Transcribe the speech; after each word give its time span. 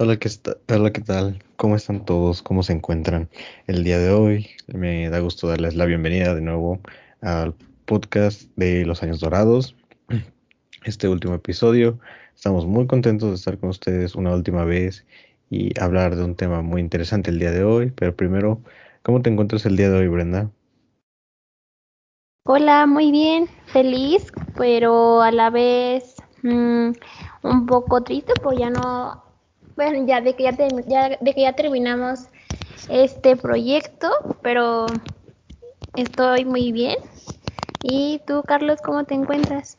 Hola, 0.00 0.16
¿qué, 0.16 0.28
Hola, 0.68 0.92
¿qué 0.92 1.00
tal? 1.00 1.42
¿Cómo 1.56 1.74
están 1.74 2.04
todos? 2.04 2.40
¿Cómo 2.40 2.62
se 2.62 2.72
encuentran 2.72 3.28
el 3.66 3.82
día 3.82 3.98
de 3.98 4.12
hoy? 4.12 4.46
Me 4.68 5.10
da 5.10 5.18
gusto 5.18 5.48
darles 5.48 5.74
la 5.74 5.86
bienvenida 5.86 6.36
de 6.36 6.40
nuevo 6.40 6.78
al 7.20 7.52
podcast 7.84 8.42
de 8.54 8.86
Los 8.86 9.02
Años 9.02 9.18
Dorados. 9.18 9.74
Este 10.84 11.08
último 11.08 11.34
episodio. 11.34 11.98
Estamos 12.32 12.64
muy 12.64 12.86
contentos 12.86 13.30
de 13.30 13.34
estar 13.34 13.58
con 13.58 13.70
ustedes 13.70 14.14
una 14.14 14.32
última 14.32 14.64
vez 14.64 15.04
y 15.50 15.76
hablar 15.80 16.14
de 16.14 16.22
un 16.22 16.36
tema 16.36 16.62
muy 16.62 16.80
interesante 16.80 17.32
el 17.32 17.40
día 17.40 17.50
de 17.50 17.64
hoy. 17.64 17.90
Pero 17.90 18.14
primero, 18.14 18.62
¿cómo 19.02 19.20
te 19.20 19.30
encuentras 19.30 19.66
el 19.66 19.76
día 19.76 19.90
de 19.90 19.98
hoy, 19.98 20.06
Brenda? 20.06 20.48
Hola, 22.44 22.86
muy 22.86 23.10
bien, 23.10 23.48
feliz, 23.66 24.32
pero 24.56 25.22
a 25.22 25.32
la 25.32 25.50
vez 25.50 26.14
mm, 26.44 26.92
un 27.42 27.66
poco 27.66 28.04
triste, 28.04 28.32
pues 28.40 28.60
ya 28.60 28.70
no 28.70 29.27
bueno, 29.78 30.04
ya 30.08 30.20
de 30.20 30.34
que 30.34 30.42
ya, 30.42 30.50
de 31.20 31.34
que 31.34 31.40
ya 31.40 31.52
terminamos 31.52 32.26
este 32.88 33.36
proyecto, 33.36 34.10
pero 34.42 34.86
estoy 35.94 36.44
muy 36.44 36.72
bien. 36.72 36.98
¿Y 37.84 38.20
tú, 38.26 38.42
Carlos, 38.42 38.80
cómo 38.82 39.04
te 39.04 39.14
encuentras? 39.14 39.78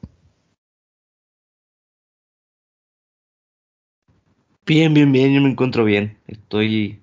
Bien, 4.65 4.93
bien, 4.93 5.11
bien, 5.11 5.33
yo 5.33 5.41
me 5.41 5.49
encuentro 5.49 5.83
bien. 5.83 6.17
Estoy 6.27 7.01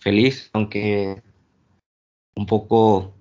feliz, 0.00 0.50
aunque 0.52 1.22
un 2.34 2.46
poco 2.46 3.14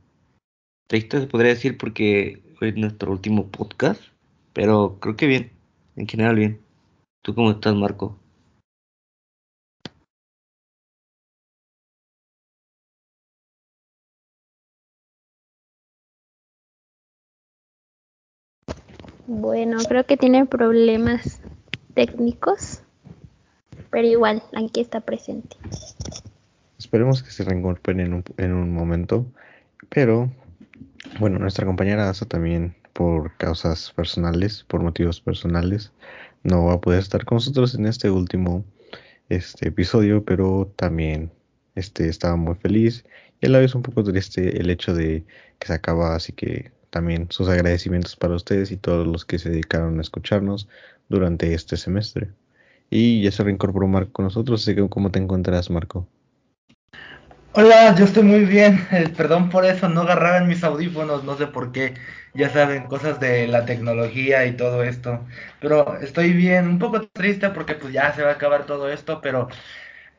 triste, 0.88 1.20
se 1.20 1.28
podría 1.28 1.54
decir, 1.54 1.78
porque 1.78 2.42
hoy 2.60 2.70
es 2.70 2.76
nuestro 2.76 3.12
último 3.12 3.50
podcast, 3.50 4.02
pero 4.52 4.98
creo 5.00 5.16
que 5.16 5.28
bien, 5.28 5.52
en 5.96 6.08
general 6.08 6.38
bien. 6.38 6.60
¿Tú 7.22 7.36
cómo 7.36 7.52
estás, 7.52 7.76
Marco? 7.76 8.23
Bueno, 19.26 19.78
creo 19.88 20.06
que 20.06 20.18
tiene 20.18 20.46
problemas 20.46 21.40
técnicos, 21.94 22.82
pero 23.90 24.08
igual, 24.08 24.44
aquí 24.54 24.82
está 24.82 25.00
presente. 25.00 25.56
Esperemos 26.78 27.24
que 27.24 27.32
se 27.32 27.44
reincorporen 27.44 28.02
en 28.02 28.14
un, 28.14 28.24
en 28.38 28.54
un 28.54 28.74
momento, 28.74 29.26
pero 29.90 30.32
bueno, 31.20 31.40
nuestra 31.40 31.66
compañera 31.66 32.10
Asa 32.10 32.26
también 32.26 32.76
por 32.92 33.36
causas 33.38 33.92
personales, 33.92 34.64
por 34.68 34.82
motivos 34.82 35.22
personales, 35.22 35.92
no 36.44 36.66
va 36.66 36.74
a 36.74 36.82
poder 36.82 37.00
estar 37.00 37.24
con 37.26 37.38
nosotros 37.38 37.76
en 37.76 37.86
este 37.86 38.10
último 38.10 38.66
este 39.30 39.70
episodio, 39.70 40.24
pero 40.24 40.72
también 40.76 41.32
este 41.76 42.10
estaba 42.10 42.36
muy 42.36 42.56
feliz 42.56 43.06
y 43.40 43.48
a 43.48 43.50
la 43.50 43.60
vez 43.60 43.74
un 43.74 43.82
poco 43.82 44.04
triste 44.04 44.60
el 44.60 44.70
hecho 44.70 44.94
de 44.94 45.24
que 45.60 45.68
se 45.68 45.74
acaba, 45.74 46.16
así 46.16 46.34
que 46.34 46.72
también 46.94 47.28
sus 47.32 47.50
agradecimientos 47.50 48.16
para 48.16 48.36
ustedes 48.36 48.72
y 48.72 48.78
todos 48.78 49.08
los 49.08 49.26
que 49.26 49.40
se 49.40 49.50
dedicaron 49.50 49.98
a 49.98 50.02
escucharnos 50.02 50.70
durante 51.10 51.56
este 51.56 51.76
semestre. 51.76 52.30
Y 52.92 53.24
ya 53.24 53.32
se 53.32 53.44
reincorporó 53.44 53.88
Marco 53.88 54.12
con 54.14 54.26
nosotros, 54.26 54.62
así 54.62 54.76
que 54.76 54.88
¿cómo 54.88 55.10
te 55.10 55.18
encuentras, 55.18 55.72
Marco? 55.72 56.08
Hola, 57.54 57.96
yo 57.96 58.06
estoy 58.06 58.22
muy 58.24 58.46
bien. 58.46 58.88
Eh, 58.92 59.10
perdón 59.18 59.50
por 59.50 59.66
eso, 59.66 59.90
no 59.90 60.02
agarraban 60.02 60.48
mis 60.48 60.64
audífonos, 60.64 61.24
no 61.24 61.36
sé 61.36 61.48
por 61.48 61.72
qué. 61.72 61.96
Ya 62.36 62.50
saben, 62.50 62.84
cosas 62.84 63.20
de 63.20 63.48
la 63.48 63.66
tecnología 63.66 64.46
y 64.46 64.56
todo 64.56 64.84
esto. 64.84 65.26
Pero 65.62 66.00
estoy 66.00 66.34
bien, 66.34 66.68
un 66.68 66.80
poco 66.80 67.08
triste 67.08 67.50
porque 67.50 67.74
pues 67.74 67.92
ya 67.92 68.14
se 68.14 68.22
va 68.22 68.30
a 68.30 68.34
acabar 68.34 68.68
todo 68.68 68.88
esto, 68.90 69.20
pero 69.22 69.50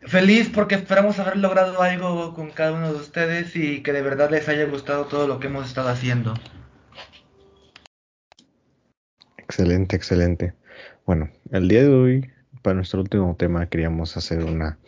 feliz 0.03 0.51
porque 0.53 0.75
esperamos 0.75 1.21
haber 1.21 1.37
logrado 1.37 1.81
algo 1.83 2.35
con 2.35 2.51
cada 2.51 2.73
uno 2.73 2.93
de 2.93 2.99
ustedes 2.99 3.55
y 3.55 3.83
que 3.83 3.93
de 3.93 4.03
verdad 4.03 4.31
les 4.31 4.49
haya 4.49 4.65
gustado 4.67 5.05
todo 5.07 5.29
lo 5.29 5.39
que 5.39 5.47
hemos 5.47 5.67
estado 5.67 5.89
haciendo. 5.89 6.35
Excelente, 9.55 9.95
excelente. 9.95 10.53
Bueno, 11.07 11.31
el 11.53 11.69
día 11.69 11.85
de 11.85 11.89
hoy, 11.89 12.31
para 12.63 12.75
nuestro 12.75 13.03
último 13.03 13.37
tema, 13.39 13.67
queríamos 13.67 14.17
hacer 14.17 14.43
una... 14.43 14.79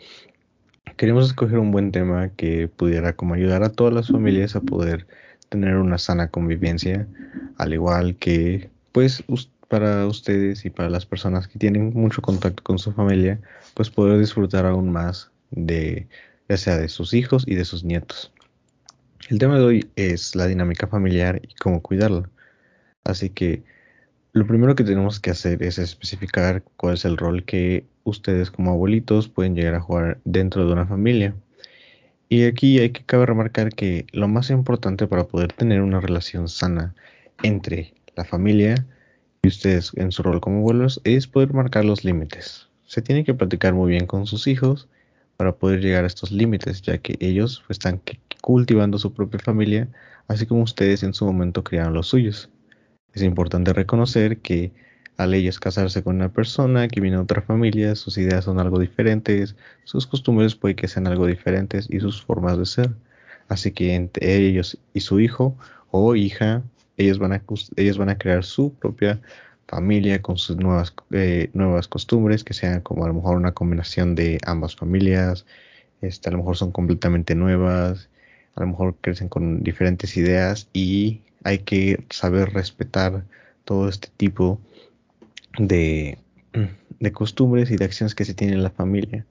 Queríamos 0.97 1.27
escoger 1.27 1.57
un 1.57 1.71
buen 1.71 1.93
tema 1.93 2.31
que 2.35 2.67
pudiera 2.67 3.13
como 3.13 3.35
ayudar 3.35 3.63
a 3.63 3.71
todas 3.71 3.93
las 3.93 4.09
familias 4.09 4.57
a 4.57 4.59
poder 4.59 5.07
tener 5.47 5.77
una 5.77 5.97
sana 5.97 6.31
convivencia, 6.31 7.07
al 7.57 7.73
igual 7.73 8.17
que, 8.17 8.69
pues, 8.91 9.23
para 9.69 10.05
ustedes 10.05 10.65
y 10.65 10.69
para 10.69 10.89
las 10.89 11.05
personas 11.05 11.47
que 11.47 11.59
tienen 11.59 11.93
mucho 11.93 12.21
contacto 12.21 12.61
con 12.61 12.77
su 12.77 12.91
familia, 12.91 13.39
pues 13.73 13.89
poder 13.89 14.19
disfrutar 14.19 14.65
aún 14.65 14.91
más 14.91 15.31
de, 15.49 16.09
ya 16.49 16.57
sea 16.57 16.75
de 16.75 16.89
sus 16.89 17.13
hijos 17.13 17.45
y 17.47 17.55
de 17.55 17.63
sus 17.63 17.85
nietos. 17.85 18.33
El 19.29 19.39
tema 19.39 19.59
de 19.59 19.63
hoy 19.63 19.89
es 19.95 20.35
la 20.35 20.45
dinámica 20.45 20.87
familiar 20.87 21.39
y 21.41 21.55
cómo 21.55 21.81
cuidarla. 21.81 22.29
Así 23.05 23.29
que 23.29 23.63
lo 24.37 24.45
primero 24.45 24.75
que 24.75 24.83
tenemos 24.83 25.19
que 25.19 25.31
hacer 25.31 25.63
es 25.63 25.79
especificar 25.79 26.63
cuál 26.75 26.93
es 26.93 27.05
el 27.05 27.17
rol 27.17 27.43
que 27.43 27.85
ustedes 28.03 28.51
como 28.51 28.71
abuelitos 28.71 29.29
pueden 29.29 29.55
llegar 29.55 29.73
a 29.73 29.81
jugar 29.81 30.19
dentro 30.25 30.65
de 30.65 30.73
una 30.73 30.85
familia. 30.85 31.33
Y 32.29 32.43
aquí 32.43 32.77
hay 32.79 32.91
que 32.91 33.03
cabe 33.03 33.25
remarcar 33.25 33.73
que 33.73 34.05
lo 34.11 34.27
más 34.27 34.51
importante 34.51 35.07
para 35.07 35.23
poder 35.23 35.53
tener 35.53 35.81
una 35.81 35.99
relación 35.99 36.49
sana 36.49 36.93
entre 37.41 37.95
la 38.15 38.25
familia 38.25 38.85
y 39.41 39.47
ustedes 39.47 39.91
en 39.95 40.11
su 40.11 40.21
rol 40.21 40.39
como 40.39 40.59
abuelos 40.59 41.01
es 41.03 41.25
poder 41.25 41.53
marcar 41.53 41.83
los 41.83 42.03
límites. 42.03 42.69
Se 42.85 43.01
tiene 43.01 43.23
que 43.23 43.33
platicar 43.33 43.73
muy 43.73 43.89
bien 43.89 44.05
con 44.05 44.27
sus 44.27 44.45
hijos 44.45 44.87
para 45.35 45.55
poder 45.55 45.81
llegar 45.81 46.03
a 46.03 46.07
estos 46.07 46.31
límites, 46.31 46.83
ya 46.83 46.99
que 46.99 47.17
ellos 47.21 47.63
están 47.69 48.01
cultivando 48.41 48.99
su 48.99 49.13
propia 49.13 49.39
familia, 49.39 49.87
así 50.27 50.45
como 50.45 50.61
ustedes 50.61 51.01
en 51.01 51.15
su 51.15 51.25
momento 51.25 51.63
crearon 51.63 51.93
los 51.93 52.07
suyos. 52.07 52.51
Es 53.17 53.23
importante 53.23 53.73
reconocer 53.73 54.37
que 54.41 54.71
al 55.17 55.33
ellos 55.33 55.59
casarse 55.59 56.03
con 56.03 56.17
una 56.17 56.29
persona 56.31 56.87
que 56.87 57.01
viene 57.01 57.17
de 57.17 57.23
otra 57.23 57.41
familia, 57.41 57.95
sus 57.95 58.15
ideas 58.19 58.45
son 58.45 58.59
algo 58.59 58.77
diferentes, 58.77 59.55
sus 59.85 60.05
costumbres 60.05 60.53
puede 60.53 60.75
que 60.75 60.87
sean 60.87 61.07
algo 61.07 61.25
diferentes 61.25 61.87
y 61.89 61.99
sus 61.99 62.21
formas 62.21 62.59
de 62.59 62.67
ser. 62.67 62.91
Así 63.47 63.71
que 63.71 63.95
entre 63.95 64.35
ellos 64.35 64.77
y 64.93 64.99
su 64.99 65.19
hijo 65.19 65.57
o 65.89 66.15
hija, 66.15 66.61
ellos 66.95 67.17
van 67.17 67.33
a, 67.33 67.41
ellos 67.75 67.97
van 67.97 68.09
a 68.09 68.19
crear 68.19 68.43
su 68.43 68.75
propia 68.75 69.19
familia 69.67 70.21
con 70.21 70.37
sus 70.37 70.57
nuevas, 70.57 70.93
eh, 71.09 71.49
nuevas 71.53 71.87
costumbres, 71.87 72.43
que 72.43 72.53
sean 72.53 72.81
como 72.81 73.03
a 73.03 73.07
lo 73.07 73.15
mejor 73.15 73.35
una 73.37 73.53
combinación 73.53 74.13
de 74.13 74.37
ambas 74.45 74.75
familias, 74.75 75.47
este, 76.01 76.29
a 76.29 76.33
lo 76.33 76.37
mejor 76.37 76.55
son 76.55 76.71
completamente 76.71 77.33
nuevas, 77.33 78.09
a 78.53 78.61
lo 78.61 78.67
mejor 78.67 78.95
crecen 79.01 79.27
con 79.27 79.63
diferentes 79.63 80.15
ideas 80.17 80.69
y 80.71 81.21
hay 81.43 81.59
que 81.59 82.03
saber 82.09 82.53
respetar 82.53 83.25
todo 83.65 83.89
este 83.89 84.09
tipo 84.17 84.59
de, 85.59 86.17
costumbres 87.13 87.71
y 87.71 87.77
de 87.77 87.85
acciones 87.85 88.15
que 88.15 88.25
se 88.25 88.33
tienen 88.33 88.57
en 88.57 88.63
la 88.63 88.69
familia. 88.69 89.25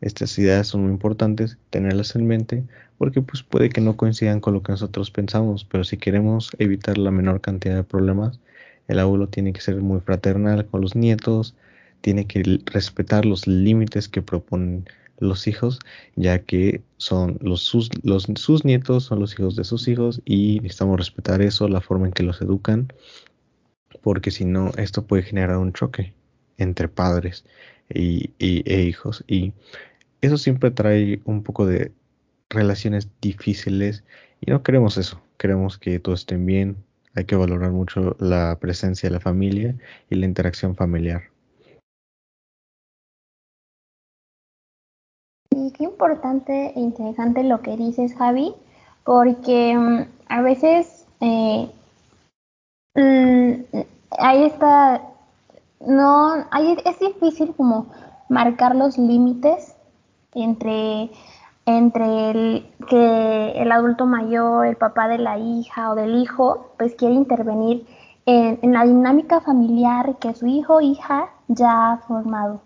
Estas 0.00 0.38
ideas 0.38 0.68
son 0.68 0.82
muy 0.82 0.90
importantes 0.90 1.56
tenerlas 1.70 2.14
en 2.14 2.26
mente 2.26 2.64
porque 2.98 3.22
pues 3.22 3.42
puede 3.42 3.70
que 3.70 3.80
no 3.80 3.96
coincidan 3.96 4.40
con 4.40 4.54
lo 4.54 4.62
que 4.62 4.72
nosotros 4.72 5.10
pensamos, 5.10 5.64
pero 5.64 5.84
si 5.84 5.96
queremos 5.96 6.50
evitar 6.58 6.98
la 6.98 7.10
menor 7.10 7.40
cantidad 7.40 7.76
de 7.76 7.84
problemas, 7.84 8.40
el 8.88 8.98
abuelo 8.98 9.28
tiene 9.28 9.52
que 9.52 9.60
ser 9.60 9.76
muy 9.76 10.00
fraternal 10.00 10.66
con 10.66 10.82
los 10.82 10.94
nietos, 10.94 11.54
tiene 12.02 12.26
que 12.26 12.60
respetar 12.66 13.24
los 13.24 13.46
límites 13.46 14.08
que 14.08 14.20
proponen 14.20 14.86
los 15.18 15.46
hijos, 15.46 15.78
ya 16.16 16.40
que 16.40 16.82
son 16.96 17.38
los 17.40 17.62
sus, 17.62 17.90
los, 18.02 18.26
sus 18.36 18.64
nietos, 18.64 19.04
son 19.04 19.20
los 19.20 19.32
hijos 19.34 19.56
de 19.56 19.64
sus 19.64 19.88
hijos 19.88 20.20
y 20.24 20.60
necesitamos 20.60 20.98
respetar 20.98 21.42
eso, 21.42 21.68
la 21.68 21.80
forma 21.80 22.06
en 22.06 22.12
que 22.12 22.22
los 22.22 22.40
educan, 22.40 22.92
porque 24.02 24.30
si 24.30 24.44
no, 24.44 24.70
esto 24.76 25.06
puede 25.06 25.22
generar 25.22 25.56
un 25.58 25.72
choque 25.72 26.14
entre 26.58 26.88
padres 26.88 27.44
y, 27.88 28.32
e 28.38 28.82
hijos. 28.82 29.24
Y 29.26 29.52
eso 30.20 30.38
siempre 30.38 30.70
trae 30.70 31.20
un 31.24 31.42
poco 31.42 31.66
de 31.66 31.92
relaciones 32.50 33.08
difíciles 33.20 34.04
y 34.40 34.50
no 34.50 34.62
queremos 34.62 34.96
eso, 34.98 35.22
queremos 35.38 35.78
que 35.78 35.98
todos 36.00 36.20
estén 36.20 36.46
bien, 36.46 36.76
hay 37.14 37.24
que 37.24 37.36
valorar 37.36 37.70
mucho 37.70 38.16
la 38.18 38.58
presencia 38.60 39.08
de 39.08 39.14
la 39.14 39.20
familia 39.20 39.76
y 40.10 40.16
la 40.16 40.26
interacción 40.26 40.76
familiar. 40.76 41.33
Qué 45.76 45.84
importante 45.84 46.72
e 46.74 46.80
interesante 46.80 47.44
lo 47.44 47.60
que 47.60 47.76
dices, 47.76 48.14
Javi, 48.14 48.54
porque 49.04 49.76
mm, 49.76 50.02
a 50.28 50.42
veces 50.42 51.06
eh, 51.20 51.70
mm, 52.94 53.52
ahí 54.18 54.44
está, 54.44 55.02
no, 55.80 56.46
ahí 56.50 56.76
es 56.84 56.98
difícil 57.00 57.54
como 57.54 57.86
marcar 58.28 58.74
los 58.74 58.96
límites 58.98 59.76
entre 60.32 61.10
entre 61.66 62.30
el 62.30 62.70
que 62.88 63.52
el 63.52 63.72
adulto 63.72 64.06
mayor, 64.06 64.66
el 64.66 64.76
papá 64.76 65.08
de 65.08 65.18
la 65.18 65.38
hija 65.38 65.90
o 65.90 65.94
del 65.94 66.14
hijo, 66.16 66.72
pues 66.78 66.94
quiere 66.94 67.14
intervenir 67.14 67.86
en, 68.26 68.58
en 68.60 68.72
la 68.74 68.84
dinámica 68.84 69.40
familiar 69.40 70.16
que 70.18 70.34
su 70.34 70.46
hijo 70.46 70.76
o 70.76 70.80
hija 70.82 71.30
ya 71.48 71.92
ha 71.92 71.96
formado. 71.98 72.60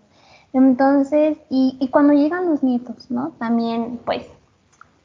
Entonces, 0.53 1.37
y, 1.49 1.77
y 1.79 1.89
cuando 1.89 2.13
llegan 2.13 2.49
los 2.49 2.63
nietos, 2.63 3.09
¿no? 3.11 3.31
También, 3.37 3.99
pues, 4.05 4.27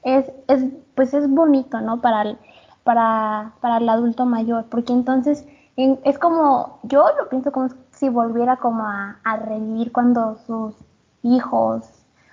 es, 0.02 0.31
es, 0.49 0.64
pues 0.94 1.12
es 1.14 1.29
bonito, 1.29 1.81
¿no? 1.81 2.00
Para 2.00 2.23
el, 2.23 2.38
para, 2.82 3.52
para 3.61 3.79
el 3.79 3.88
adulto 3.88 4.26
mayor, 4.26 4.67
porque 4.70 4.93
entonces 4.93 5.46
es 5.76 6.19
como, 6.19 6.79
yo 6.85 7.06
lo 7.19 7.29
pienso 7.29 7.50
como 7.50 7.69
si 7.91 8.08
volviera 8.08 8.56
como 8.58 8.85
a, 8.85 9.19
a 9.25 9.37
revivir 9.37 9.91
cuando 9.91 10.37
sus 10.46 10.75
hijos 11.23 11.88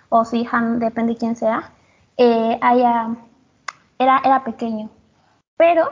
o 0.09 0.25
su 0.25 0.35
hija, 0.35 0.61
depende 0.61 1.13
de 1.13 1.19
quién 1.19 1.35
sea, 1.35 1.71
eh, 2.17 2.59
haya, 2.61 3.15
era, 3.97 4.21
era 4.23 4.43
pequeño. 4.43 4.89
Pero 5.57 5.89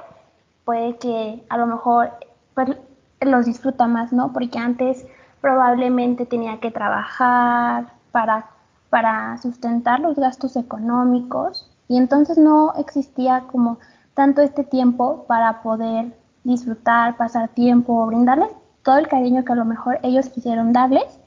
puede 0.66 0.98
que 0.98 1.44
a 1.50 1.57
lo 1.57 1.66
mejor 1.66 2.12
pues, 2.54 2.77
los 3.21 3.45
disfruta 3.45 3.88
más, 3.88 4.13
¿no? 4.13 4.31
Porque 4.33 4.60
antes 4.60 5.07
probablemente 5.41 6.25
tenía 6.25 6.59
que 6.59 6.71
trabajar 6.71 7.94
para, 8.12 8.50
para 8.89 9.38
sustentar 9.38 10.00
los 10.00 10.18
gastos 10.18 10.56
económicos. 10.56 11.71
Y 11.88 11.97
entonces 11.97 12.38
no 12.38 12.74
existía 12.75 13.45
como 13.51 13.80
tanto 14.13 14.41
este 14.41 14.63
tiempo 14.63 15.25
para 15.27 15.62
poder 15.62 16.13
disfrutar, 16.44 17.18
pasar 17.18 17.50
tiempo, 17.50 18.06
brindarles 18.06 18.50
todo 18.83 18.97
el 18.97 19.07
cariño 19.07 19.45
que 19.45 19.53
a 19.53 19.56
lo 19.56 19.65
mejor 19.65 20.00
ellos 20.03 20.30
quisieron 20.30 20.74
darles, 20.74 21.19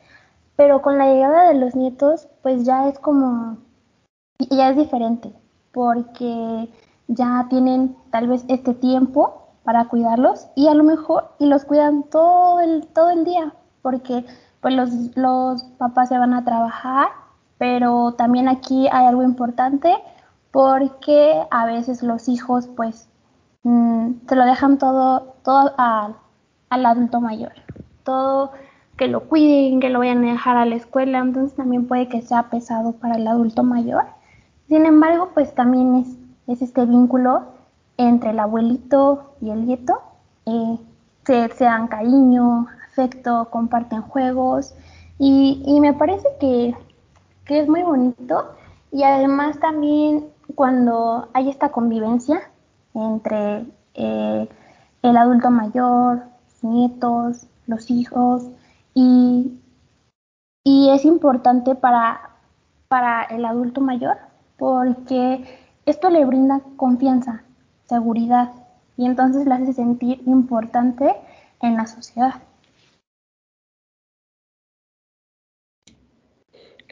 pero 0.57 0.83
con 0.83 0.99
la 0.99 1.07
llegada 1.07 1.49
de 1.49 1.55
los 1.55 1.75
nietos 1.75 2.29
pues 2.43 2.65
ya 2.65 2.89
es 2.89 2.99
como, 2.99 3.59
ya 4.51 4.71
es 4.71 4.77
diferente, 4.77 5.33
porque 5.73 6.69
ya 7.09 7.47
tienen 7.51 7.97
tal 8.11 8.29
vez 8.29 8.45
este 8.49 8.75
tiempo 8.75 9.49
para 9.65 9.87
cuidarlos 9.87 10.49
y 10.57 10.69
a 10.69 10.75
lo 10.75 10.85
mejor 10.85 11.31
y 11.39 11.47
los 11.47 11.65
cuidan 11.65 12.05
todo 12.05 12.61
el, 12.61 12.87
todo 12.89 13.11
el 13.11 13.25
día, 13.25 13.55
porque 13.83 14.25
pues 14.61 14.75
los, 14.75 14.91
los 15.17 15.65
papás 15.79 16.09
se 16.09 16.19
van 16.19 16.35
a 16.35 16.45
trabajar, 16.45 17.09
pero 17.59 18.13
también 18.13 18.49
aquí 18.49 18.89
hay 18.91 19.07
algo 19.07 19.23
importante 19.23 19.95
porque 20.51 21.43
a 21.51 21.67
veces 21.67 22.03
los 22.03 22.29
hijos 22.29 22.69
pues 22.77 23.09
mm, 23.65 24.13
se 24.29 24.37
lo 24.37 24.45
dejan 24.45 24.79
todo, 24.79 25.35
todo 25.45 25.73
al, 25.77 26.17
al 26.71 26.87
adulto 26.87 27.21
mayor, 27.21 27.53
todo 28.05 28.53
que 28.97 29.09
lo 29.09 29.25
cuiden, 29.29 29.81
que 29.81 29.91
lo 29.91 29.99
vayan 29.99 30.25
a 30.25 30.33
dejar 30.33 30.57
a 30.57 30.67
la 30.67 30.77
escuela, 30.77 31.19
entonces 31.19 31.57
también 31.57 31.87
puede 31.87 32.09
que 32.09 32.23
sea 32.23 32.51
pesado 32.51 32.93
para 32.93 33.17
el 33.17 33.27
adulto 33.27 33.63
mayor. 33.65 34.05
Sin 34.69 34.87
embargo, 34.87 35.31
pues 35.35 35.55
también 35.55 35.97
es, 35.97 36.17
es 36.47 36.63
este 36.63 36.85
vínculo 36.85 37.43
entre 37.97 38.31
el 38.31 38.39
abuelito 38.39 39.35
y 39.41 39.51
el 39.51 39.67
nieto, 39.67 40.01
eh, 40.47 40.79
se, 41.25 41.49
se, 41.51 41.65
dan 41.65 41.89
cariño, 41.89 42.67
afecto, 42.93 43.49
comparten 43.51 44.03
juegos 44.03 44.75
y, 45.19 45.63
y 45.65 45.81
me 45.81 45.95
parece 45.95 46.29
que, 46.39 46.77
que 47.45 47.61
es 47.61 47.69
muy 47.69 47.83
bonito 47.83 48.55
y 48.91 49.03
además 49.03 49.59
también 49.59 50.27
cuando 50.55 51.29
hay 51.33 51.49
esta 51.49 51.71
convivencia 51.71 52.51
entre 52.95 53.65
eh, 53.95 54.49
el 55.03 55.17
adulto 55.17 55.51
mayor, 55.51 56.25
nietos, 56.61 57.47
los 57.67 57.91
hijos, 57.91 58.47
y, 58.95 59.59
y 60.65 60.91
es 60.91 61.05
importante 61.07 61.75
para, 61.75 62.31
para 62.89 63.23
el 63.25 63.45
adulto 63.47 63.81
mayor 63.81 64.19
porque 64.59 65.45
esto 65.87 66.11
le 66.11 66.25
brinda 66.25 66.61
confianza, 66.77 67.43
seguridad, 67.87 68.53
y 68.97 69.07
entonces 69.07 69.47
le 69.47 69.55
hace 69.55 69.73
sentir 69.73 70.23
importante 70.27 71.17
en 71.61 71.77
la 71.77 71.87
sociedad. 71.87 72.35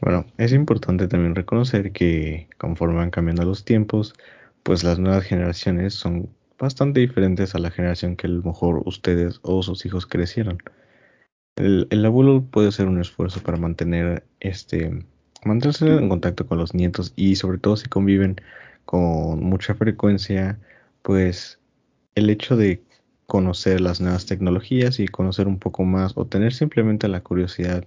Bueno, 0.00 0.26
es 0.38 0.52
importante 0.52 1.08
también 1.08 1.34
reconocer 1.34 1.92
que 1.92 2.48
conforme 2.58 2.96
van 2.96 3.10
cambiando 3.10 3.44
los 3.44 3.64
tiempos, 3.64 4.14
pues 4.62 4.82
las 4.84 4.98
nuevas 4.98 5.24
generaciones 5.24 5.94
son 5.94 6.30
bastante 6.58 7.00
diferentes 7.00 7.54
a 7.54 7.58
la 7.58 7.70
generación 7.70 8.16
que 8.16 8.26
a 8.26 8.30
lo 8.30 8.42
mejor 8.42 8.82
ustedes 8.86 9.40
o 9.42 9.62
sus 9.62 9.84
hijos 9.86 10.06
crecieron. 10.06 10.58
El, 11.56 11.86
el 11.90 12.04
abuelo 12.04 12.42
puede 12.44 12.68
hacer 12.68 12.86
un 12.88 13.00
esfuerzo 13.00 13.42
para 13.42 13.58
mantener 13.58 14.24
este 14.40 15.04
mantenerse 15.44 15.86
en 15.88 16.08
contacto 16.08 16.46
con 16.46 16.58
los 16.58 16.74
nietos 16.74 17.12
y 17.16 17.36
sobre 17.36 17.58
todo 17.58 17.76
si 17.76 17.88
conviven 17.88 18.36
con 18.84 19.42
mucha 19.42 19.74
frecuencia, 19.74 20.58
pues 21.02 21.60
el 22.14 22.30
hecho 22.30 22.56
de 22.56 22.82
conocer 23.26 23.80
las 23.80 24.00
nuevas 24.00 24.26
tecnologías 24.26 24.98
y 24.98 25.08
conocer 25.08 25.46
un 25.46 25.58
poco 25.58 25.84
más 25.84 26.12
o 26.16 26.26
tener 26.26 26.52
simplemente 26.52 27.08
la 27.08 27.22
curiosidad 27.22 27.86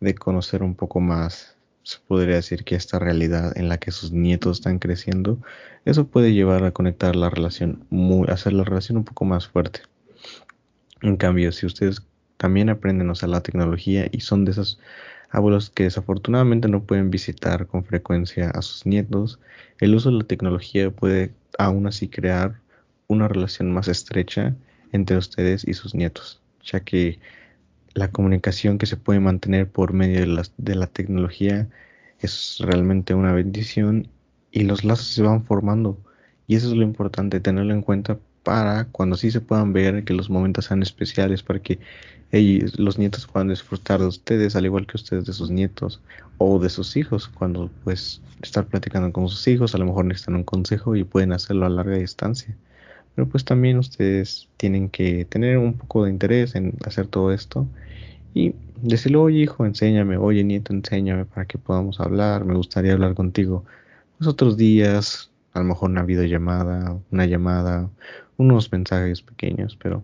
de 0.00 0.14
conocer 0.14 0.62
un 0.62 0.74
poco 0.74 1.00
más, 1.00 1.51
se 1.82 1.98
podría 2.06 2.36
decir 2.36 2.64
que 2.64 2.74
esta 2.74 2.98
realidad 2.98 3.56
en 3.56 3.68
la 3.68 3.78
que 3.78 3.90
sus 3.90 4.12
nietos 4.12 4.58
están 4.58 4.78
creciendo, 4.78 5.38
eso 5.84 6.06
puede 6.06 6.32
llevar 6.32 6.64
a 6.64 6.70
conectar 6.70 7.16
la 7.16 7.30
relación, 7.30 7.84
muy, 7.90 8.28
hacer 8.28 8.52
la 8.52 8.64
relación 8.64 8.98
un 8.98 9.04
poco 9.04 9.24
más 9.24 9.48
fuerte. 9.48 9.80
En 11.02 11.16
cambio, 11.16 11.50
si 11.52 11.66
ustedes 11.66 12.02
también 12.36 12.70
aprenden 12.70 13.08
a 13.08 13.12
usar 13.12 13.28
la 13.28 13.42
tecnología 13.42 14.08
y 14.10 14.20
son 14.20 14.44
de 14.44 14.52
esos 14.52 14.78
abuelos 15.30 15.70
que 15.70 15.84
desafortunadamente 15.84 16.68
no 16.68 16.84
pueden 16.84 17.10
visitar 17.10 17.66
con 17.66 17.84
frecuencia 17.84 18.50
a 18.50 18.62
sus 18.62 18.86
nietos, 18.86 19.40
el 19.80 19.94
uso 19.94 20.10
de 20.10 20.18
la 20.18 20.24
tecnología 20.24 20.90
puede 20.90 21.32
aún 21.58 21.86
así 21.86 22.08
crear 22.08 22.60
una 23.08 23.28
relación 23.28 23.72
más 23.72 23.88
estrecha 23.88 24.54
entre 24.92 25.16
ustedes 25.16 25.66
y 25.66 25.74
sus 25.74 25.94
nietos, 25.94 26.40
ya 26.62 26.80
que 26.80 27.18
la 27.94 28.10
comunicación 28.10 28.78
que 28.78 28.86
se 28.86 28.96
puede 28.96 29.20
mantener 29.20 29.68
por 29.70 29.92
medio 29.92 30.20
de 30.20 30.26
la, 30.26 30.42
de 30.56 30.74
la 30.74 30.86
tecnología 30.86 31.68
es 32.20 32.58
realmente 32.60 33.14
una 33.14 33.32
bendición 33.32 34.08
y 34.50 34.64
los 34.64 34.84
lazos 34.84 35.06
se 35.08 35.22
van 35.22 35.44
formando. 35.44 35.98
Y 36.46 36.56
eso 36.56 36.68
es 36.68 36.74
lo 36.74 36.82
importante, 36.82 37.40
tenerlo 37.40 37.74
en 37.74 37.82
cuenta 37.82 38.18
para 38.42 38.86
cuando 38.86 39.16
sí 39.16 39.30
se 39.30 39.40
puedan 39.40 39.72
ver, 39.72 40.04
que 40.04 40.14
los 40.14 40.30
momentos 40.30 40.66
sean 40.66 40.82
especiales, 40.82 41.42
para 41.42 41.60
que 41.60 41.78
ellos, 42.32 42.78
los 42.78 42.98
nietos 42.98 43.26
puedan 43.26 43.48
disfrutar 43.48 44.00
de 44.00 44.06
ustedes, 44.06 44.56
al 44.56 44.64
igual 44.64 44.86
que 44.86 44.96
ustedes 44.96 45.26
de 45.26 45.32
sus 45.32 45.50
nietos 45.50 46.00
o 46.38 46.58
de 46.58 46.70
sus 46.70 46.96
hijos, 46.96 47.28
cuando 47.28 47.70
pues 47.84 48.20
estar 48.42 48.66
platicando 48.66 49.12
con 49.12 49.28
sus 49.28 49.46
hijos, 49.48 49.74
a 49.74 49.78
lo 49.78 49.86
mejor 49.86 50.06
necesitan 50.06 50.36
un 50.36 50.44
consejo 50.44 50.96
y 50.96 51.04
pueden 51.04 51.32
hacerlo 51.32 51.66
a 51.66 51.70
larga 51.70 51.96
distancia. 51.96 52.56
Pero 53.14 53.28
pues 53.28 53.44
también 53.44 53.78
ustedes 53.78 54.48
tienen 54.56 54.88
que 54.88 55.24
tener 55.26 55.58
un 55.58 55.74
poco 55.74 56.04
de 56.04 56.10
interés 56.10 56.54
en 56.54 56.74
hacer 56.86 57.06
todo 57.06 57.32
esto 57.32 57.66
y 58.34 58.54
decirle, 58.80 59.18
oye 59.18 59.38
hijo, 59.40 59.66
enséñame, 59.66 60.16
oye 60.16 60.44
nieto, 60.44 60.72
enséñame 60.72 61.24
para 61.24 61.46
que 61.46 61.58
podamos 61.58 62.00
hablar, 62.00 62.44
me 62.44 62.54
gustaría 62.54 62.92
hablar 62.92 63.14
contigo. 63.14 63.64
Pues 64.18 64.28
otros 64.28 64.56
días, 64.56 65.30
a 65.52 65.60
lo 65.60 65.66
mejor 65.66 65.90
una 65.90 66.04
videollamada, 66.04 66.98
una 67.10 67.26
llamada, 67.26 67.90
unos 68.38 68.72
mensajes 68.72 69.22
pequeños, 69.22 69.76
pero 69.80 70.02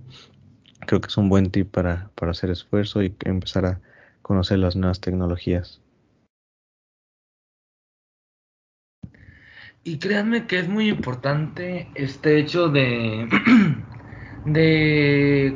creo 0.86 1.00
que 1.00 1.08
es 1.08 1.16
un 1.16 1.28
buen 1.28 1.50
tip 1.50 1.70
para, 1.70 2.10
para 2.14 2.32
hacer 2.32 2.50
esfuerzo 2.50 3.02
y 3.02 3.14
empezar 3.24 3.66
a 3.66 3.80
conocer 4.22 4.58
las 4.58 4.76
nuevas 4.76 5.00
tecnologías. 5.00 5.80
Y 9.88 9.98
créanme 9.98 10.46
que 10.46 10.58
es 10.58 10.68
muy 10.68 10.90
importante 10.90 11.88
este 11.94 12.38
hecho 12.38 12.68
de, 12.68 13.26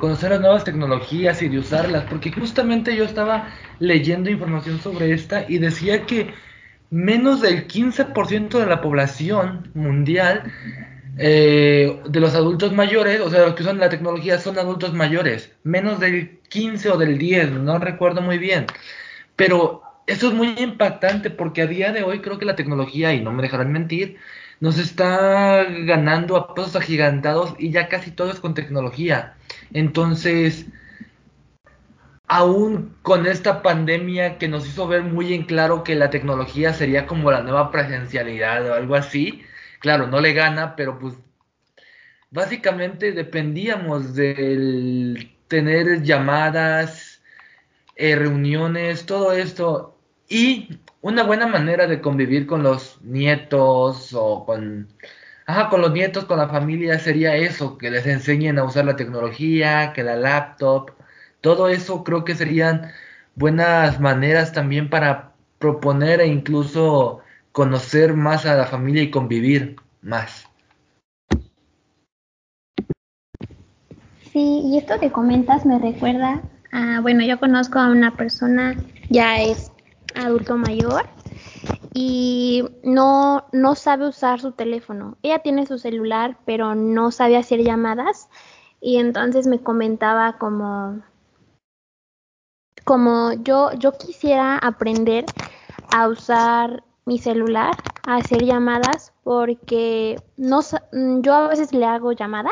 conocer 0.00 0.30
las 0.30 0.40
nuevas 0.40 0.64
tecnologías 0.64 1.42
y 1.42 1.50
de 1.50 1.58
usarlas, 1.58 2.04
porque 2.08 2.32
justamente 2.32 2.96
yo 2.96 3.04
estaba 3.04 3.50
leyendo 3.78 4.30
información 4.30 4.80
sobre 4.80 5.12
esta 5.12 5.44
y 5.46 5.58
decía 5.58 6.06
que 6.06 6.32
menos 6.88 7.42
del 7.42 7.68
15% 7.68 8.58
de 8.58 8.64
la 8.64 8.80
población 8.80 9.70
mundial 9.74 10.50
eh, 11.18 12.00
de 12.08 12.20
los 12.20 12.34
adultos 12.34 12.72
mayores, 12.72 13.20
o 13.20 13.28
sea, 13.28 13.44
los 13.44 13.54
que 13.54 13.64
usan 13.64 13.76
la 13.76 13.90
tecnología 13.90 14.38
son 14.38 14.58
adultos 14.58 14.94
mayores, 14.94 15.52
menos 15.62 16.00
del 16.00 16.38
15 16.48 16.88
o 16.88 16.96
del 16.96 17.18
10, 17.18 17.50
no 17.50 17.78
recuerdo 17.78 18.22
muy 18.22 18.38
bien, 18.38 18.64
pero 19.36 19.82
eso 20.06 20.28
es 20.28 20.35
muy 20.35 20.54
impactante 20.59 21.30
porque 21.30 21.62
a 21.62 21.66
día 21.66 21.92
de 21.92 22.02
hoy 22.02 22.21
creo 22.21 22.38
que 22.38 22.44
la 22.44 22.56
tecnología, 22.56 23.14
y 23.14 23.21
no 23.21 23.32
me 23.32 23.42
dejarán 23.42 23.73
mentir, 23.73 24.18
nos 24.61 24.78
está 24.78 25.64
ganando 25.64 26.37
a 26.37 26.54
pasos 26.54 26.76
agigantados 26.76 27.54
y 27.59 27.71
ya 27.71 27.88
casi 27.88 28.11
todo 28.12 28.30
es 28.30 28.40
con 28.40 28.54
tecnología. 28.54 29.35
Entonces, 29.73 30.66
aún 32.28 32.97
con 33.02 33.26
esta 33.26 33.62
pandemia 33.62 34.38
que 34.38 34.49
nos 34.49 34.66
hizo 34.66 34.87
ver 34.88 35.02
muy 35.02 35.35
en 35.35 35.44
claro 35.44 35.85
que 35.85 35.94
la 35.94 36.11
tecnología 36.11 36.73
sería 36.73 37.06
como 37.06 37.30
la 37.30 37.42
nueva 37.42 37.71
presencialidad 37.71 38.66
o 38.71 38.75
algo 38.75 38.94
así, 38.94 39.42
claro, 39.80 40.06
no 40.06 40.21
le 40.21 40.32
gana, 40.32 40.76
pero 40.76 40.99
pues 40.99 41.14
básicamente 42.30 43.12
dependíamos 43.12 44.14
del 44.14 45.37
tener 45.49 46.02
llamadas, 46.02 47.21
eh, 47.97 48.16
reuniones, 48.16 49.06
todo 49.06 49.32
esto 49.32 49.91
y 50.32 50.80
una 51.02 51.24
buena 51.24 51.46
manera 51.46 51.86
de 51.86 52.00
convivir 52.00 52.46
con 52.46 52.62
los 52.62 52.98
nietos 53.02 54.14
o 54.14 54.46
con, 54.46 54.88
ajá, 55.44 55.68
con 55.68 55.82
los 55.82 55.92
nietos, 55.92 56.24
con 56.24 56.38
la 56.38 56.48
familia, 56.48 56.98
sería 56.98 57.36
eso, 57.36 57.76
que 57.76 57.90
les 57.90 58.06
enseñen 58.06 58.58
a 58.58 58.64
usar 58.64 58.86
la 58.86 58.96
tecnología, 58.96 59.92
que 59.92 60.02
la 60.02 60.16
laptop, 60.16 60.92
todo 61.42 61.68
eso 61.68 62.02
creo 62.02 62.24
que 62.24 62.34
serían 62.34 62.92
buenas 63.34 64.00
maneras 64.00 64.52
también 64.52 64.88
para 64.88 65.32
proponer 65.58 66.22
e 66.22 66.28
incluso 66.28 67.20
conocer 67.52 68.14
más 68.14 68.46
a 68.46 68.56
la 68.56 68.64
familia 68.64 69.02
y 69.02 69.10
convivir 69.10 69.76
más. 70.00 70.48
Sí, 74.32 74.62
y 74.64 74.78
esto 74.78 74.98
que 74.98 75.12
comentas 75.12 75.66
me 75.66 75.78
recuerda 75.78 76.40
a, 76.72 77.00
bueno, 77.02 77.22
yo 77.22 77.38
conozco 77.38 77.78
a 77.78 77.90
una 77.90 78.16
persona, 78.16 78.76
ya 79.10 79.42
es 79.42 79.72
adulto 80.14 80.57
mayor, 80.57 81.09
y 81.95 82.64
no, 82.83 83.45
no 83.52 83.75
sabe 83.75 84.09
usar 84.09 84.40
su 84.40 84.52
teléfono. 84.52 85.16
Ella 85.23 85.40
tiene 85.40 85.66
su 85.66 85.78
celular, 85.78 86.38
pero 86.47 86.75
no 86.75 87.11
sabe 87.11 87.37
hacer 87.37 87.62
llamadas. 87.62 88.28
Y 88.81 88.97
entonces 88.97 89.47
me 89.47 89.61
comentaba 89.61 90.38
como, 90.38 91.02
como 92.85 93.33
yo, 93.35 93.73
yo 93.75 93.92
quisiera 93.92 94.59
aprender 94.59 95.25
a 95.95 96.09
usar 96.09 96.83
mi 97.04 97.19
celular, 97.19 97.76
a 98.07 98.16
hacer 98.16 98.45
llamadas, 98.45 99.12
porque 99.23 100.21
no, 100.37 100.61
yo 101.21 101.35
a 101.35 101.49
veces 101.49 101.73
le 101.73 101.85
hago 101.85 102.12
llamada, 102.12 102.50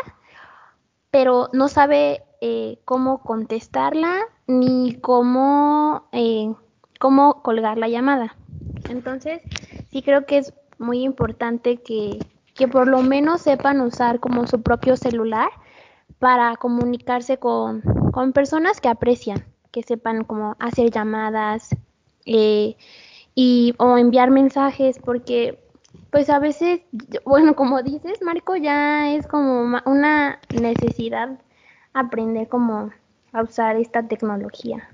pero 1.11 1.49
no 1.53 1.69
sabe 1.69 2.23
eh, 2.41 2.79
cómo 2.85 3.23
contestarla 3.23 4.21
ni 4.47 5.01
cómo, 5.01 6.09
eh, 6.13 6.53
cómo 7.01 7.43
colgar 7.43 7.79
la 7.79 7.89
llamada. 7.89 8.37
Entonces, 8.91 9.43
sí 9.91 10.03
creo 10.03 10.27
que 10.27 10.39
es 10.39 10.53
muy 10.79 11.03
importante 11.03 11.79
que, 11.79 12.19
que 12.55 12.69
por 12.69 12.87
lo 12.87 13.03
menos 13.03 13.41
sepan 13.41 13.81
usar 13.81 14.21
como 14.21 14.47
su 14.47 14.63
propio 14.63 14.97
celular 14.97 15.49
para 16.19 16.55
comunicarse 16.57 17.39
con, 17.39 17.81
con 18.13 18.33
personas 18.33 18.81
que 18.83 18.89
aprecian, 18.89 19.47
que 19.73 19.83
sepan 19.83 20.25
cómo 20.25 20.57
hacer 20.59 20.91
llamadas 20.91 21.71
eh, 22.27 22.77
y, 23.35 23.75
o 23.79 23.97
enviar 23.97 24.31
mensajes, 24.31 24.99
porque 24.99 25.59
pues 26.11 26.29
a 26.29 26.39
veces, 26.39 26.83
bueno, 27.25 27.57
como 27.57 27.83
dices, 27.83 28.21
Marco, 28.21 28.57
ya 28.57 29.15
es 29.15 29.27
como 29.27 29.81
una 29.87 30.39
necesidad 30.53 31.41
aprender 31.95 32.49
cómo 32.49 32.91
a 33.33 33.43
usar 33.43 33.77
esta 33.77 34.07
tecnología. 34.07 34.91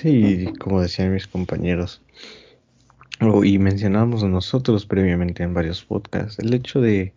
Sí, 0.00 0.46
como 0.58 0.80
decían 0.80 1.12
mis 1.12 1.26
compañeros, 1.26 2.00
y 3.44 3.58
mencionamos 3.58 4.24
nosotros 4.24 4.86
previamente 4.86 5.42
en 5.42 5.52
varios 5.52 5.84
podcasts, 5.84 6.38
el 6.38 6.54
hecho 6.54 6.80
de 6.80 7.12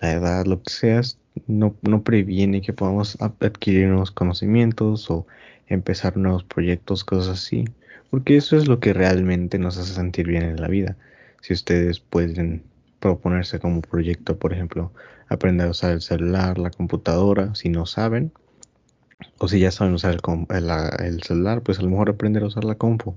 la 0.00 0.12
edad, 0.12 0.46
lo 0.46 0.62
que 0.62 0.70
seas, 0.70 1.18
no, 1.46 1.76
no 1.82 2.02
previene 2.02 2.62
que 2.62 2.72
podamos 2.72 3.18
adquirir 3.20 3.88
nuevos 3.88 4.12
conocimientos 4.12 5.10
o 5.10 5.26
empezar 5.66 6.16
nuevos 6.16 6.42
proyectos, 6.42 7.04
cosas 7.04 7.38
así, 7.38 7.66
porque 8.08 8.38
eso 8.38 8.56
es 8.56 8.66
lo 8.66 8.80
que 8.80 8.94
realmente 8.94 9.58
nos 9.58 9.76
hace 9.76 9.92
sentir 9.92 10.26
bien 10.26 10.44
en 10.44 10.58
la 10.58 10.68
vida. 10.68 10.96
Si 11.42 11.52
ustedes 11.52 12.00
pueden 12.00 12.62
proponerse 12.98 13.58
como 13.58 13.82
proyecto, 13.82 14.38
por 14.38 14.54
ejemplo, 14.54 14.90
aprender 15.28 15.66
a 15.66 15.72
usar 15.72 15.92
el 15.92 16.00
celular, 16.00 16.56
la 16.56 16.70
computadora, 16.70 17.54
si 17.54 17.68
no 17.68 17.84
saben, 17.84 18.32
o 19.38 19.48
si 19.48 19.60
ya 19.60 19.70
saben 19.70 19.94
usar 19.94 20.12
el, 20.14 21.22
celular, 21.22 21.62
pues 21.62 21.78
a 21.78 21.82
lo 21.82 21.90
mejor 21.90 22.10
aprender 22.10 22.42
a 22.42 22.46
usar 22.46 22.64
la 22.64 22.74
compu. 22.74 23.14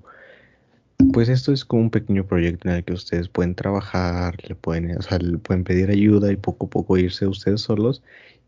Pues 1.13 1.29
esto 1.29 1.51
es 1.51 1.65
como 1.65 1.83
un 1.83 1.89
pequeño 1.89 2.25
proyecto 2.25 2.69
en 2.69 2.75
el 2.75 2.83
que 2.83 2.93
ustedes 2.93 3.27
pueden 3.27 3.55
trabajar, 3.55 4.37
le 4.47 4.55
pueden, 4.55 4.97
o 4.97 5.01
sea, 5.01 5.19
le 5.19 5.37
pueden 5.37 5.63
pedir 5.63 5.89
ayuda 5.89 6.31
y 6.31 6.37
poco 6.37 6.67
a 6.67 6.69
poco 6.69 6.97
irse 6.97 7.27
ustedes 7.27 7.61
solos 7.61 8.01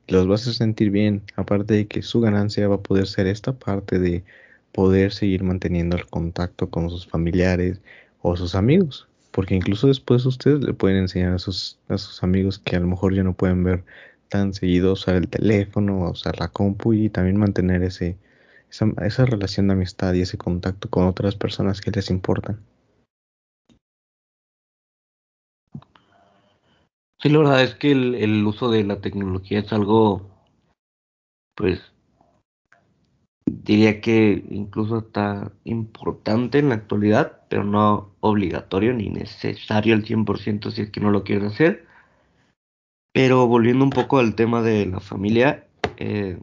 y 0.07 0.13
los 0.13 0.29
va 0.29 0.35
a 0.35 0.37
sentir 0.37 0.89
bien. 0.89 1.21
Aparte 1.35 1.73
de 1.73 1.87
que 1.87 2.01
su 2.01 2.21
ganancia 2.21 2.67
va 2.67 2.75
a 2.75 2.81
poder 2.81 3.07
ser 3.07 3.27
esta 3.27 3.53
parte 3.53 3.99
de 3.99 4.23
poder 4.71 5.11
seguir 5.11 5.43
manteniendo 5.43 5.97
el 5.97 6.05
contacto 6.05 6.69
con 6.69 6.89
sus 6.89 7.07
familiares 7.07 7.81
o 8.21 8.35
sus 8.37 8.55
amigos. 8.55 9.07
Porque 9.31 9.55
incluso 9.55 9.87
después 9.87 10.25
ustedes 10.25 10.63
le 10.63 10.73
pueden 10.73 10.97
enseñar 10.97 11.33
a 11.33 11.39
sus, 11.39 11.77
a 11.89 11.97
sus 11.97 12.23
amigos 12.23 12.59
que 12.59 12.75
a 12.75 12.79
lo 12.79 12.87
mejor 12.87 13.13
ya 13.13 13.23
no 13.23 13.33
pueden 13.33 13.63
ver 13.63 13.83
tan 14.29 14.53
seguido 14.53 14.93
usar 14.93 15.15
el 15.15 15.27
teléfono, 15.27 16.09
usar 16.11 16.39
la 16.39 16.49
compu 16.49 16.93
y 16.93 17.09
también 17.09 17.37
mantener 17.37 17.83
ese, 17.83 18.17
esa, 18.69 18.87
esa 19.01 19.25
relación 19.25 19.67
de 19.67 19.73
amistad 19.73 20.13
y 20.13 20.21
ese 20.21 20.37
contacto 20.37 20.89
con 20.89 21.07
otras 21.07 21.35
personas 21.35 21.81
que 21.81 21.91
les 21.91 22.09
importan. 22.09 22.59
Sí, 27.19 27.29
la 27.29 27.39
verdad 27.39 27.63
es 27.63 27.73
que 27.75 27.91
el, 27.91 28.45
uso 28.45 28.69
de 28.69 28.83
la 28.83 29.01
tecnología 29.01 29.59
es 29.59 29.73
algo, 29.73 30.29
pues, 31.55 31.81
diría 33.47 34.01
que 34.01 34.45
incluso 34.51 34.99
está 34.99 35.51
importante 35.63 36.59
en 36.59 36.69
la 36.69 36.75
actualidad, 36.75 37.41
pero 37.49 37.63
no 37.63 38.15
obligatorio 38.19 38.93
ni 38.93 39.09
necesario 39.09 39.95
al 39.95 40.05
100% 40.05 40.69
si 40.69 40.83
es 40.83 40.91
que 40.91 40.99
no 40.99 41.09
lo 41.09 41.23
quieren 41.23 41.47
hacer. 41.47 41.86
Pero 43.17 43.47
volviendo 43.47 43.83
un 43.83 43.89
poco 43.89 44.19
al 44.19 44.35
tema 44.35 44.61
de 44.61 44.85
la 44.85 44.99
familia, 44.99 45.65
eh, 45.97 46.37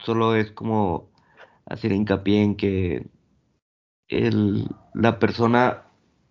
solo 0.00 0.34
es 0.34 0.50
como 0.50 1.08
hacer 1.66 1.92
hincapié 1.92 2.42
en 2.42 2.56
que 2.56 3.06
el, 4.08 4.66
la 4.92 5.20
persona 5.20 5.84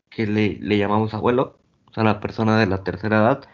que 0.10 0.28
le, 0.28 0.60
le 0.60 0.78
llamamos 0.78 1.14
abuelo, 1.14 1.60
o 1.90 1.94
sea, 1.94 2.04
la 2.04 2.20
persona 2.20 2.60
de 2.60 2.68
la 2.68 2.84
tercera 2.84 3.20
edad, 3.20 3.48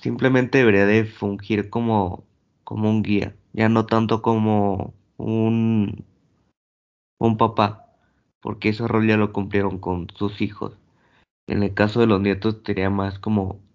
simplemente 0.00 0.58
debería 0.58 0.86
de 0.86 1.06
fungir 1.06 1.68
como, 1.68 2.24
como 2.62 2.88
un 2.88 3.02
guía, 3.02 3.34
ya 3.52 3.68
no 3.68 3.86
tanto 3.86 4.22
como 4.22 4.94
un, 5.16 6.04
un 7.18 7.36
papá, 7.36 7.88
porque 8.38 8.68
ese 8.68 8.86
rol 8.86 9.08
ya 9.08 9.16
lo 9.16 9.32
cumplieron 9.32 9.78
con 9.80 10.06
sus 10.14 10.40
hijos. 10.40 10.78
En 11.48 11.64
el 11.64 11.74
caso 11.74 11.98
de 11.98 12.06
los 12.06 12.20
nietos 12.20 12.58
sería 12.64 12.90
más 12.90 13.18
como 13.18 13.65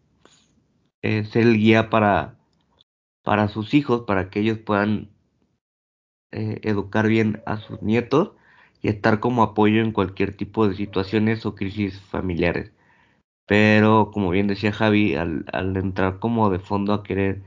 ser 1.01 1.43
el 1.43 1.57
guía 1.57 1.89
para, 1.89 2.37
para 3.23 3.47
sus 3.47 3.73
hijos, 3.73 4.03
para 4.07 4.29
que 4.29 4.41
ellos 4.41 4.59
puedan 4.59 5.09
eh, 6.31 6.59
educar 6.63 7.07
bien 7.07 7.41
a 7.45 7.57
sus 7.57 7.81
nietos 7.81 8.31
y 8.81 8.89
estar 8.89 9.19
como 9.19 9.43
apoyo 9.43 9.81
en 9.81 9.91
cualquier 9.91 10.35
tipo 10.35 10.67
de 10.67 10.75
situaciones 10.75 11.45
o 11.45 11.55
crisis 11.55 11.99
familiares. 12.01 12.71
Pero 13.47 14.11
como 14.13 14.31
bien 14.31 14.47
decía 14.47 14.71
Javi, 14.71 15.15
al, 15.15 15.45
entrar 15.77 16.19
como 16.19 16.49
de 16.49 16.59
fondo 16.59 16.93
a 16.93 17.03
querer 17.03 17.43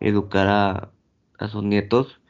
educar 0.00 0.48
a, 0.48 0.92
a 1.38 1.48
sus 1.48 1.64
nietos, 1.64 2.20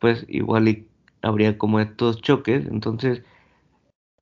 pues 0.00 0.26
igual 0.28 0.86
habría 1.22 1.58
como 1.58 1.80
estos 1.80 2.20
choques. 2.22 2.66
Entonces, 2.66 3.22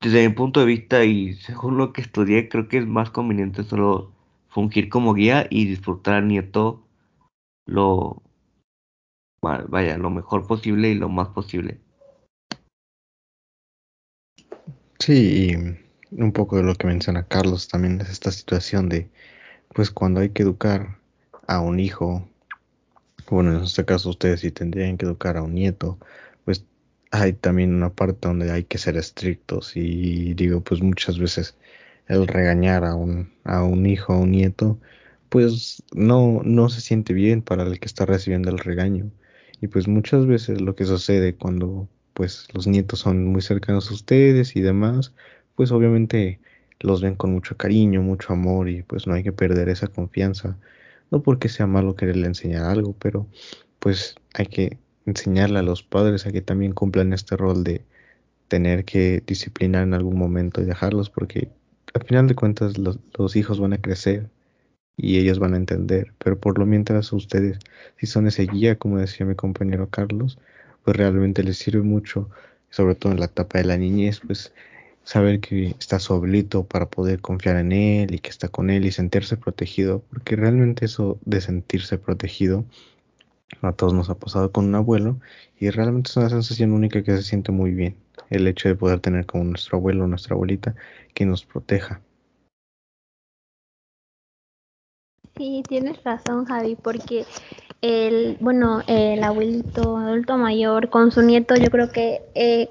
desde 0.01 0.29
mi 0.29 0.35
punto 0.35 0.61
de 0.61 0.67
vista 0.67 1.05
y 1.05 1.35
según 1.35 1.79
lo 1.79 1.93
que 1.93 2.03
estudié, 2.03 2.49
creo 2.49 2.69
que 2.69 2.79
es 2.79 2.87
más 2.87 3.11
conveniente 3.11 3.65
solo 3.65 4.13
fungir 4.53 4.91
como 4.91 5.15
guía 5.15 5.47
y 5.49 5.65
disfrutar 5.65 6.15
al 6.15 6.29
nieto 6.29 6.87
lo, 7.65 8.23
vaya, 9.41 9.97
lo 9.97 10.11
mejor 10.11 10.47
posible 10.47 10.91
y 10.91 10.95
lo 10.95 11.09
más 11.09 11.29
posible. 11.29 11.81
Sí, 14.99 15.51
y 15.51 16.21
un 16.23 16.33
poco 16.33 16.59
de 16.59 16.65
lo 16.65 16.75
que 16.75 16.87
menciona 16.87 17.27
Carlos 17.27 17.67
también 17.67 18.01
es 18.03 18.11
esta 18.11 18.31
situación 18.31 18.91
de, 18.91 19.11
pues 19.75 19.91
cuando 19.91 20.21
hay 20.21 20.31
que 20.31 20.43
educar 20.43 20.99
a 21.47 21.61
un 21.61 21.81
hijo, 21.81 22.29
bueno, 23.31 23.57
en 23.57 23.65
este 23.65 23.87
caso 23.87 24.11
ustedes 24.11 24.41
sí 24.41 24.51
tendrían 24.51 24.99
que 24.99 25.07
educar 25.07 25.39
a 25.39 25.43
un 25.43 25.55
nieto, 25.55 25.99
pues 26.45 26.67
hay 27.11 27.33
también 27.33 27.75
una 27.75 27.91
parte 27.91 28.29
donde 28.29 28.53
hay 28.53 28.65
que 28.65 28.77
ser 28.77 28.99
estrictos 28.99 29.73
y 29.77 30.35
digo, 30.35 30.61
pues 30.61 30.83
muchas 30.83 31.19
veces 31.19 31.57
el 32.09 32.27
regañar 32.27 32.85
a 32.85 32.95
un, 32.95 33.33
a 33.45 33.63
un 33.65 33.87
hijo, 33.87 34.13
a 34.13 34.19
un 34.19 34.33
nieto, 34.33 34.79
pues 35.29 35.83
no, 35.95 36.43
no 36.45 36.69
se 36.69 36.81
siente 36.81 37.15
bien 37.15 37.43
para 37.43 37.65
el 37.65 37.81
que 37.81 37.87
está 37.87 38.07
recibiendo 38.07 38.51
el 38.51 38.59
regaño. 38.59 39.11
Y 39.61 39.69
pues 39.69 39.89
muchas 39.89 40.27
veces 40.27 40.61
lo 40.61 40.75
que 40.75 40.85
sucede 40.85 41.35
cuando 41.35 41.89
pues 42.15 42.49
los 42.53 42.67
nietos 42.67 43.01
son 43.01 43.27
muy 43.27 43.43
cercanos 43.43 43.91
a 43.91 43.95
ustedes 43.95 44.57
y 44.57 44.61
demás, 44.61 45.15
pues 45.55 45.73
obviamente 45.73 46.41
los 46.81 47.01
ven 47.01 47.15
con 47.15 47.33
mucho 47.33 47.57
cariño, 47.57 48.03
mucho 48.03 48.33
amor 48.33 48.69
y 48.69 48.83
pues 48.83 49.07
no 49.07 49.15
hay 49.15 49.23
que 49.23 49.33
perder 49.33 49.69
esa 49.69 49.87
confianza. 49.87 50.59
No 51.11 51.23
porque 51.23 51.49
sea 51.49 51.67
malo 51.67 51.97
quererle 51.97 52.27
enseñar 52.27 52.65
algo, 52.65 52.95
pero 52.99 53.27
pues 53.79 54.17
hay 54.35 54.47
que 54.47 54.79
enseñarle 55.07 55.59
a 55.61 55.63
los 55.63 55.83
padres 55.83 56.27
a 56.27 56.33
que 56.33 56.43
también 56.43 56.73
cumplan 56.73 57.13
este 57.13 57.37
rol 57.37 57.65
de 57.65 57.85
tener 58.49 58.85
que 58.85 59.23
disciplinar 59.27 59.85
en 59.85 59.95
algún 59.95 60.19
momento 60.19 60.61
y 60.61 60.65
dejarlos 60.65 61.11
porque 61.11 61.51
al 61.95 62.05
final 62.05 62.27
de 62.29 62.35
cuentas 62.35 62.79
los, 62.79 62.99
los 63.19 63.37
hijos 63.37 63.61
van 63.61 63.73
a 63.75 63.81
crecer 63.81 64.31
y 64.97 65.19
ellos 65.19 65.39
van 65.39 65.55
a 65.55 65.59
entender, 65.59 66.15
pero 66.19 66.39
por 66.41 66.59
lo 66.59 66.67
mientras 66.67 67.13
ustedes, 67.13 67.59
si 67.99 68.07
son 68.07 68.27
ese 68.29 68.45
guía, 68.47 68.79
como 68.79 68.99
decía 68.99 69.27
mi 69.27 69.35
compañero 69.37 69.91
Carlos, 69.91 70.39
pues 70.85 70.97
realmente 70.97 71.43
les 71.45 71.59
sirve 71.59 71.83
mucho, 71.83 72.31
sobre 72.71 72.95
todo 72.97 73.13
en 73.13 73.21
la 73.21 73.27
etapa 73.27 73.59
de 73.59 73.65
la 73.67 73.77
niñez, 73.79 74.21
pues 74.27 74.55
saber 75.05 75.41
que 75.41 75.77
está 75.81 75.99
su 75.99 76.15
abuelito 76.15 76.67
para 76.67 76.89
poder 76.91 77.21
confiar 77.21 77.57
en 77.57 77.73
él 77.73 78.15
y 78.15 78.21
que 78.21 78.31
está 78.31 78.49
con 78.49 78.71
él 78.71 78.85
y 78.87 78.93
sentirse 78.93 79.37
protegido, 79.37 80.05
porque 80.11 80.37
realmente 80.37 80.85
eso 80.87 81.21
de 81.25 81.41
sentirse 81.41 81.99
protegido 81.99 82.67
A 83.63 83.73
todos 83.73 83.95
nos 83.95 84.11
ha 84.11 84.19
pasado 84.19 84.53
con 84.53 84.67
un 84.67 84.75
abuelo 84.75 85.19
y 85.59 85.71
realmente 85.71 86.11
es 86.11 86.17
una 86.19 86.29
sensación 86.29 86.73
única 86.73 87.03
que 87.03 87.17
se 87.17 87.23
siente 87.23 87.51
muy 87.51 87.71
bien. 87.73 88.02
El 88.31 88.47
hecho 88.47 88.69
de 88.69 88.75
poder 88.75 89.01
tener 89.01 89.27
como 89.27 89.45
nuestro 89.45 89.79
abuelo 89.79 90.05
o 90.05 90.07
nuestra 90.07 90.35
abuelita 90.35 90.75
que 91.15 91.27
nos 91.27 91.45
proteja. 91.45 92.01
Sí, 95.37 95.63
tienes 95.67 96.03
razón, 96.05 96.45
Javi, 96.45 96.77
porque 96.77 97.25
el, 97.81 98.37
bueno, 98.41 98.83
el 98.87 99.25
abuelito, 99.25 99.97
adulto 99.97 100.37
mayor, 100.37 100.91
con 100.91 101.11
su 101.11 101.23
nieto, 101.23 101.55
yo 101.57 101.71
creo 101.71 101.91
que 101.91 102.23
eh, 102.35 102.71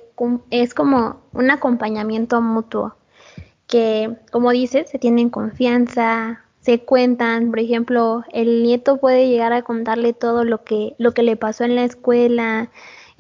es 0.52 0.74
como 0.74 1.22
un 1.34 1.50
acompañamiento 1.50 2.40
mutuo, 2.42 2.96
que, 3.68 4.16
como 4.32 4.52
dices, 4.52 4.90
se 4.90 5.00
tienen 5.00 5.30
confianza, 5.30 6.46
se 6.62 6.80
cuentan, 6.84 7.50
por 7.50 7.60
ejemplo, 7.60 8.24
el 8.32 8.62
nieto 8.64 8.98
puede 8.98 9.28
llegar 9.28 9.54
a 9.54 9.64
contarle 9.64 10.14
todo 10.14 10.44
lo 10.44 10.64
que, 10.64 10.94
lo 11.00 11.14
que 11.14 11.24
le 11.24 11.36
pasó 11.36 11.64
en 11.64 11.76
la 11.76 11.84
escuela, 11.84 12.70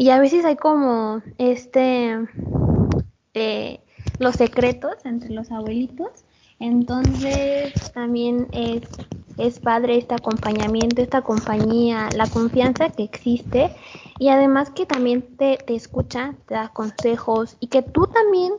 y 0.01 0.10
a 0.10 0.20
veces 0.20 0.46
hay 0.46 0.55
como 0.58 1.22
este, 1.38 2.17
eh, 3.34 3.81
los 4.17 4.36
secretos 4.36 5.05
entre 5.05 5.29
los 5.29 5.51
abuelitos, 5.51 6.25
entonces 6.60 7.74
también 7.93 8.50
es 8.51 8.98
es 9.38 9.60
padre 9.60 9.98
este 9.98 10.13
acompañamiento, 10.15 11.01
esta 11.01 11.22
compañía, 11.24 12.12
la 12.12 12.29
confianza 12.29 12.89
que 12.89 13.03
existe 13.03 13.74
y 14.20 14.29
además 14.29 14.70
que 14.72 14.86
también 14.86 15.36
te, 15.38 15.58
te 15.65 15.74
escucha, 15.75 16.36
te 16.48 16.53
da 16.55 16.70
consejos 16.70 17.58
y 17.60 17.67
que 17.67 17.81
tú 17.81 18.08
también 18.08 18.53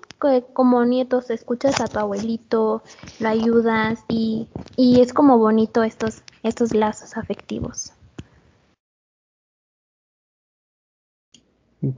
como 0.55 0.85
nietos 0.85 1.31
escuchas 1.31 1.81
a 1.81 1.89
tu 1.89 1.99
abuelito, 2.01 2.83
lo 3.19 3.29
ayudas 3.29 4.05
y, 4.09 4.49
y 4.77 5.01
es 5.03 5.13
como 5.13 5.39
bonito 5.39 5.83
estos, 5.83 6.23
estos 6.43 6.75
lazos 6.75 7.17
afectivos. 7.17 7.93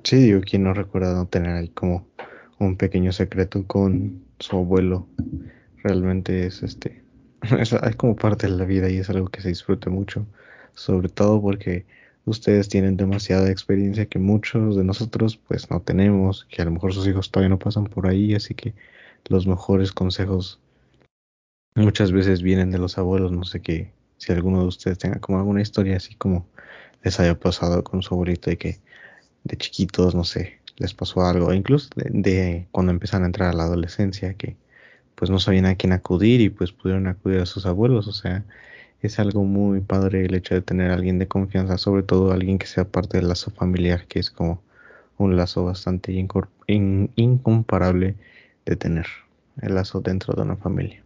Sí, 0.02 0.16
digo, 0.16 0.40
quien 0.40 0.64
no 0.64 0.72
recuerda 0.72 1.14
no 1.14 1.26
tener 1.26 1.56
ahí 1.56 1.68
como 1.68 2.06
un 2.58 2.76
pequeño 2.76 3.12
secreto 3.12 3.66
con 3.66 4.24
su 4.38 4.56
abuelo. 4.56 5.06
Realmente 5.82 6.46
es 6.46 6.62
este 6.62 7.04
es, 7.58 7.74
como 7.96 8.16
parte 8.16 8.46
de 8.46 8.56
la 8.56 8.64
vida 8.64 8.88
y 8.88 8.96
es 8.98 9.10
algo 9.10 9.28
que 9.28 9.42
se 9.42 9.48
disfruta 9.48 9.90
mucho, 9.90 10.26
sobre 10.74 11.08
todo 11.08 11.40
porque 11.42 11.84
ustedes 12.24 12.68
tienen 12.70 12.96
demasiada 12.96 13.50
experiencia 13.50 14.06
que 14.06 14.18
muchos 14.18 14.76
de 14.76 14.84
nosotros 14.84 15.36
pues 15.36 15.70
no 15.70 15.82
tenemos, 15.82 16.46
que 16.46 16.62
a 16.62 16.64
lo 16.64 16.70
mejor 16.70 16.94
sus 16.94 17.06
hijos 17.06 17.30
todavía 17.30 17.50
no 17.50 17.58
pasan 17.58 17.84
por 17.84 18.06
ahí, 18.06 18.34
así 18.34 18.54
que 18.54 18.74
los 19.28 19.46
mejores 19.46 19.92
consejos 19.92 20.60
muchas 21.74 22.12
veces 22.12 22.42
vienen 22.42 22.70
de 22.70 22.78
los 22.78 22.96
abuelos, 22.96 23.32
no 23.32 23.44
sé 23.44 23.60
qué, 23.60 23.92
si 24.16 24.32
alguno 24.32 24.60
de 24.60 24.68
ustedes 24.68 24.98
tenga 24.98 25.20
como 25.20 25.38
alguna 25.38 25.60
historia 25.60 25.98
así 25.98 26.14
como 26.14 26.46
les 27.02 27.20
haya 27.20 27.38
pasado 27.38 27.84
con 27.84 28.02
su 28.02 28.14
abuelito 28.14 28.50
y 28.50 28.56
que 28.56 28.80
de 29.44 29.56
chiquitos, 29.56 30.14
no 30.14 30.24
sé, 30.24 30.58
les 30.76 30.94
pasó 30.94 31.24
algo, 31.24 31.52
incluso 31.52 31.90
de, 31.96 32.66
cuando 32.72 32.92
empiezan 32.92 33.22
a 33.22 33.26
entrar 33.26 33.50
a 33.50 33.56
la 33.56 33.64
adolescencia, 33.64 34.34
que 34.34 34.56
pues 35.14 35.30
no 35.30 35.38
sabían 35.38 35.66
a 35.66 35.76
quién 35.76 35.92
acudir 35.92 36.40
y 36.40 36.48
pues 36.48 36.72
pudieron 36.72 37.06
acudir 37.06 37.40
a 37.40 37.46
sus 37.46 37.66
abuelos, 37.66 38.08
o 38.08 38.12
sea, 38.12 38.44
es 39.00 39.18
algo 39.18 39.44
muy 39.44 39.80
padre 39.80 40.24
el 40.24 40.34
hecho 40.34 40.54
de 40.54 40.62
tener 40.62 40.90
a 40.90 40.94
alguien 40.94 41.18
de 41.18 41.28
confianza, 41.28 41.78
sobre 41.78 42.02
todo 42.02 42.32
alguien 42.32 42.58
que 42.58 42.66
sea 42.66 42.84
parte 42.84 43.18
del 43.18 43.28
lazo 43.28 43.50
familiar, 43.50 44.06
que 44.06 44.18
es 44.18 44.30
como 44.30 44.62
un 45.18 45.36
lazo 45.36 45.64
bastante 45.64 46.12
incomparable 46.66 48.16
de 48.64 48.76
tener, 48.76 49.06
el 49.60 49.74
lazo 49.74 50.00
dentro 50.00 50.34
de 50.34 50.42
una 50.42 50.56
familia. 50.56 51.02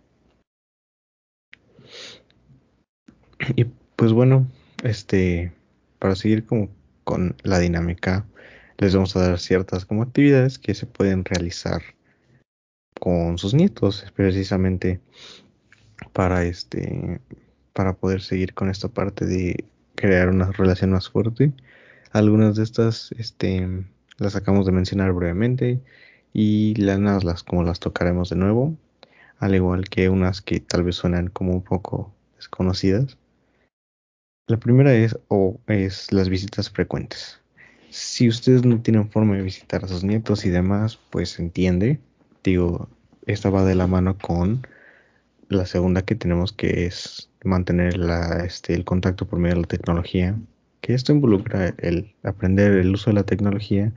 Y 3.56 3.64
pues 3.96 4.12
bueno, 4.12 4.46
este, 4.82 5.52
para 5.98 6.14
seguir 6.14 6.46
como 6.46 6.68
con 7.04 7.36
la 7.42 7.58
dinámica, 7.58 8.24
les 8.78 8.94
vamos 8.94 9.14
a 9.16 9.28
dar 9.28 9.38
ciertas 9.38 9.84
como 9.84 10.02
actividades 10.02 10.58
que 10.58 10.74
se 10.74 10.86
pueden 10.86 11.24
realizar 11.24 11.82
con 13.00 13.38
sus 13.38 13.54
nietos, 13.54 14.06
precisamente 14.14 15.00
para 16.12 16.44
este 16.44 17.20
para 17.72 17.92
poder 17.94 18.22
seguir 18.22 18.54
con 18.54 18.70
esta 18.70 18.88
parte 18.88 19.24
de 19.24 19.64
crear 19.94 20.28
una 20.28 20.50
relación 20.50 20.90
más 20.90 21.08
fuerte. 21.08 21.52
Algunas 22.10 22.56
de 22.56 22.64
estas 22.64 23.12
este, 23.18 23.84
las 24.16 24.34
acabamos 24.34 24.66
de 24.66 24.72
mencionar 24.72 25.12
brevemente 25.12 25.80
y 26.32 26.74
las, 26.76 27.44
como 27.44 27.62
las 27.62 27.78
tocaremos 27.80 28.30
de 28.30 28.36
nuevo, 28.36 28.76
al 29.38 29.54
igual 29.54 29.88
que 29.88 30.08
unas 30.08 30.42
que 30.42 30.60
tal 30.60 30.82
vez 30.84 30.96
suenan 30.96 31.28
como 31.28 31.52
un 31.52 31.62
poco 31.62 32.12
desconocidas. 32.36 33.16
La 34.48 34.56
primera 34.56 34.94
es 34.94 35.16
o 35.28 35.60
es 35.66 36.12
las 36.12 36.28
visitas 36.28 36.70
frecuentes. 36.70 37.40
Si 37.90 38.28
ustedes 38.28 38.64
no 38.64 38.80
tienen 38.82 39.10
forma 39.10 39.36
de 39.36 39.42
visitar 39.42 39.84
a 39.84 39.88
sus 39.88 40.04
nietos 40.04 40.44
y 40.44 40.50
demás, 40.50 40.98
pues 41.10 41.38
entiende. 41.38 42.00
Digo, 42.44 42.88
esta 43.26 43.50
va 43.50 43.64
de 43.64 43.74
la 43.74 43.86
mano 43.86 44.18
con 44.18 44.66
la 45.48 45.66
segunda 45.66 46.02
que 46.02 46.14
tenemos 46.14 46.52
que 46.52 46.86
es 46.86 47.30
mantener 47.44 47.96
la, 47.96 48.44
este, 48.44 48.74
el 48.74 48.84
contacto 48.84 49.26
por 49.26 49.38
medio 49.38 49.56
de 49.56 49.62
la 49.62 49.68
tecnología, 49.68 50.36
que 50.80 50.94
esto 50.94 51.12
involucra 51.12 51.74
el 51.78 52.14
aprender 52.22 52.72
el 52.72 52.92
uso 52.94 53.10
de 53.10 53.14
la 53.14 53.24
tecnología 53.24 53.92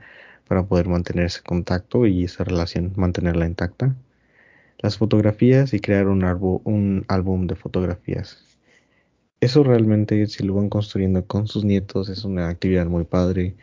para 0.48 0.64
poder 0.64 0.88
mantener 0.88 1.26
ese 1.26 1.42
contacto 1.42 2.06
y 2.06 2.24
esa 2.24 2.44
relación, 2.44 2.92
mantenerla 2.96 3.46
intacta. 3.46 3.94
Las 4.78 4.98
fotografías 4.98 5.74
y 5.74 5.80
crear 5.80 6.08
un, 6.08 6.24
un 6.64 7.04
álbum 7.08 7.46
de 7.46 7.54
fotografías. 7.54 8.44
Eso 9.40 9.64
realmente, 9.64 10.26
si 10.26 10.44
lo 10.44 10.54
van 10.54 10.68
construyendo 10.68 11.26
con 11.26 11.46
sus 11.46 11.64
nietos, 11.64 12.08
es 12.08 12.24
una 12.24 12.48
actividad 12.48 12.86
muy 12.86 13.04
padre 13.04 13.54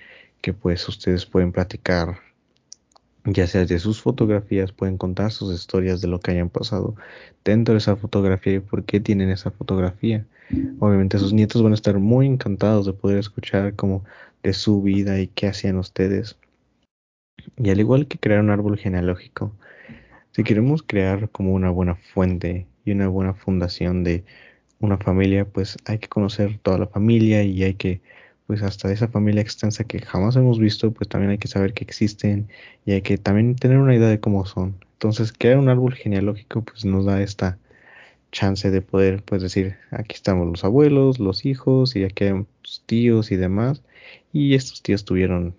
que 0.41 0.53
pues 0.53 0.87
ustedes 0.87 1.25
pueden 1.25 1.51
platicar 1.51 2.17
ya 3.25 3.47
sea 3.47 3.65
de 3.65 3.79
sus 3.79 4.01
fotografías, 4.01 4.71
pueden 4.71 4.97
contar 4.97 5.31
sus 5.31 5.53
historias 5.53 6.01
de 6.01 6.07
lo 6.07 6.19
que 6.19 6.31
hayan 6.31 6.49
pasado 6.49 6.95
dentro 7.43 7.73
de 7.73 7.79
esa 7.79 7.95
fotografía 7.95 8.55
y 8.55 8.59
por 8.59 8.85
qué 8.85 8.99
tienen 8.99 9.29
esa 9.29 9.51
fotografía. 9.51 10.25
Obviamente 10.79 11.19
sus 11.19 11.33
nietos 11.33 11.61
van 11.61 11.73
a 11.73 11.75
estar 11.75 11.99
muy 11.99 12.25
encantados 12.25 12.85
de 12.85 12.93
poder 12.93 13.19
escuchar 13.19 13.75
como 13.75 14.03
de 14.41 14.53
su 14.53 14.81
vida 14.81 15.19
y 15.19 15.27
qué 15.27 15.47
hacían 15.47 15.77
ustedes. 15.77 16.37
Y 17.57 17.69
al 17.69 17.79
igual 17.79 18.07
que 18.07 18.17
crear 18.17 18.39
un 18.39 18.49
árbol 18.49 18.77
genealógico, 18.77 19.53
si 20.31 20.43
queremos 20.43 20.81
crear 20.81 21.29
como 21.29 21.53
una 21.53 21.69
buena 21.69 21.95
fuente 21.95 22.67
y 22.85 22.91
una 22.91 23.07
buena 23.07 23.33
fundación 23.33 24.03
de 24.03 24.23
una 24.79 24.97
familia, 24.97 25.45
pues 25.45 25.77
hay 25.85 25.99
que 25.99 26.07
conocer 26.07 26.57
toda 26.59 26.77
la 26.77 26.87
familia 26.87 27.43
y 27.43 27.63
hay 27.63 27.73
que 27.73 28.01
pues 28.49 28.63
hasta 28.63 28.91
esa 28.91 29.07
familia 29.07 29.43
extensa 29.43 29.83
que 29.83 29.99
jamás 29.99 30.35
hemos 30.35 30.57
visto, 30.57 30.91
pues 30.91 31.07
también 31.07 31.29
hay 31.29 31.37
que 31.37 31.47
saber 31.47 31.71
que 31.75 31.83
existen 31.83 32.49
y 32.83 32.93
hay 32.93 33.03
que 33.03 33.19
también 33.19 33.55
tener 33.55 33.77
una 33.77 33.93
idea 33.95 34.07
de 34.09 34.19
cómo 34.19 34.43
son. 34.47 34.75
Entonces, 34.93 35.31
crear 35.31 35.59
un 35.59 35.69
árbol 35.69 35.93
genealógico 35.93 36.63
pues 36.63 36.83
nos 36.83 37.05
da 37.05 37.21
esta 37.21 37.59
chance 38.31 38.71
de 38.71 38.81
poder 38.81 39.21
pues 39.23 39.43
decir, 39.43 39.77
aquí 39.91 40.15
estamos 40.15 40.47
los 40.47 40.63
abuelos, 40.63 41.19
los 41.19 41.45
hijos 41.45 41.95
y 41.95 42.03
aquí 42.05 42.23
hay 42.23 42.45
tíos 42.87 43.31
y 43.31 43.35
demás. 43.35 43.83
Y 44.33 44.55
estos 44.55 44.81
tíos 44.81 45.05
tuvieron 45.05 45.55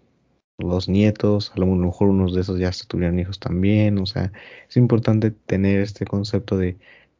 los 0.59 0.89
nietos, 0.89 1.53
a 1.55 1.61
lo 1.61 1.67
mejor 1.67 2.09
unos 2.09 2.35
de 2.35 2.41
esos 2.41 2.59
ya 2.59 2.73
se 2.73 2.87
tuvieron 2.87 3.21
hijos 3.21 3.39
también, 3.39 3.99
o 3.99 4.07
sea, 4.07 4.33
es 4.69 4.77
importante 4.77 5.31
tener 5.31 5.81
este 5.81 6.07
concepto 6.07 6.59
de 6.59 6.77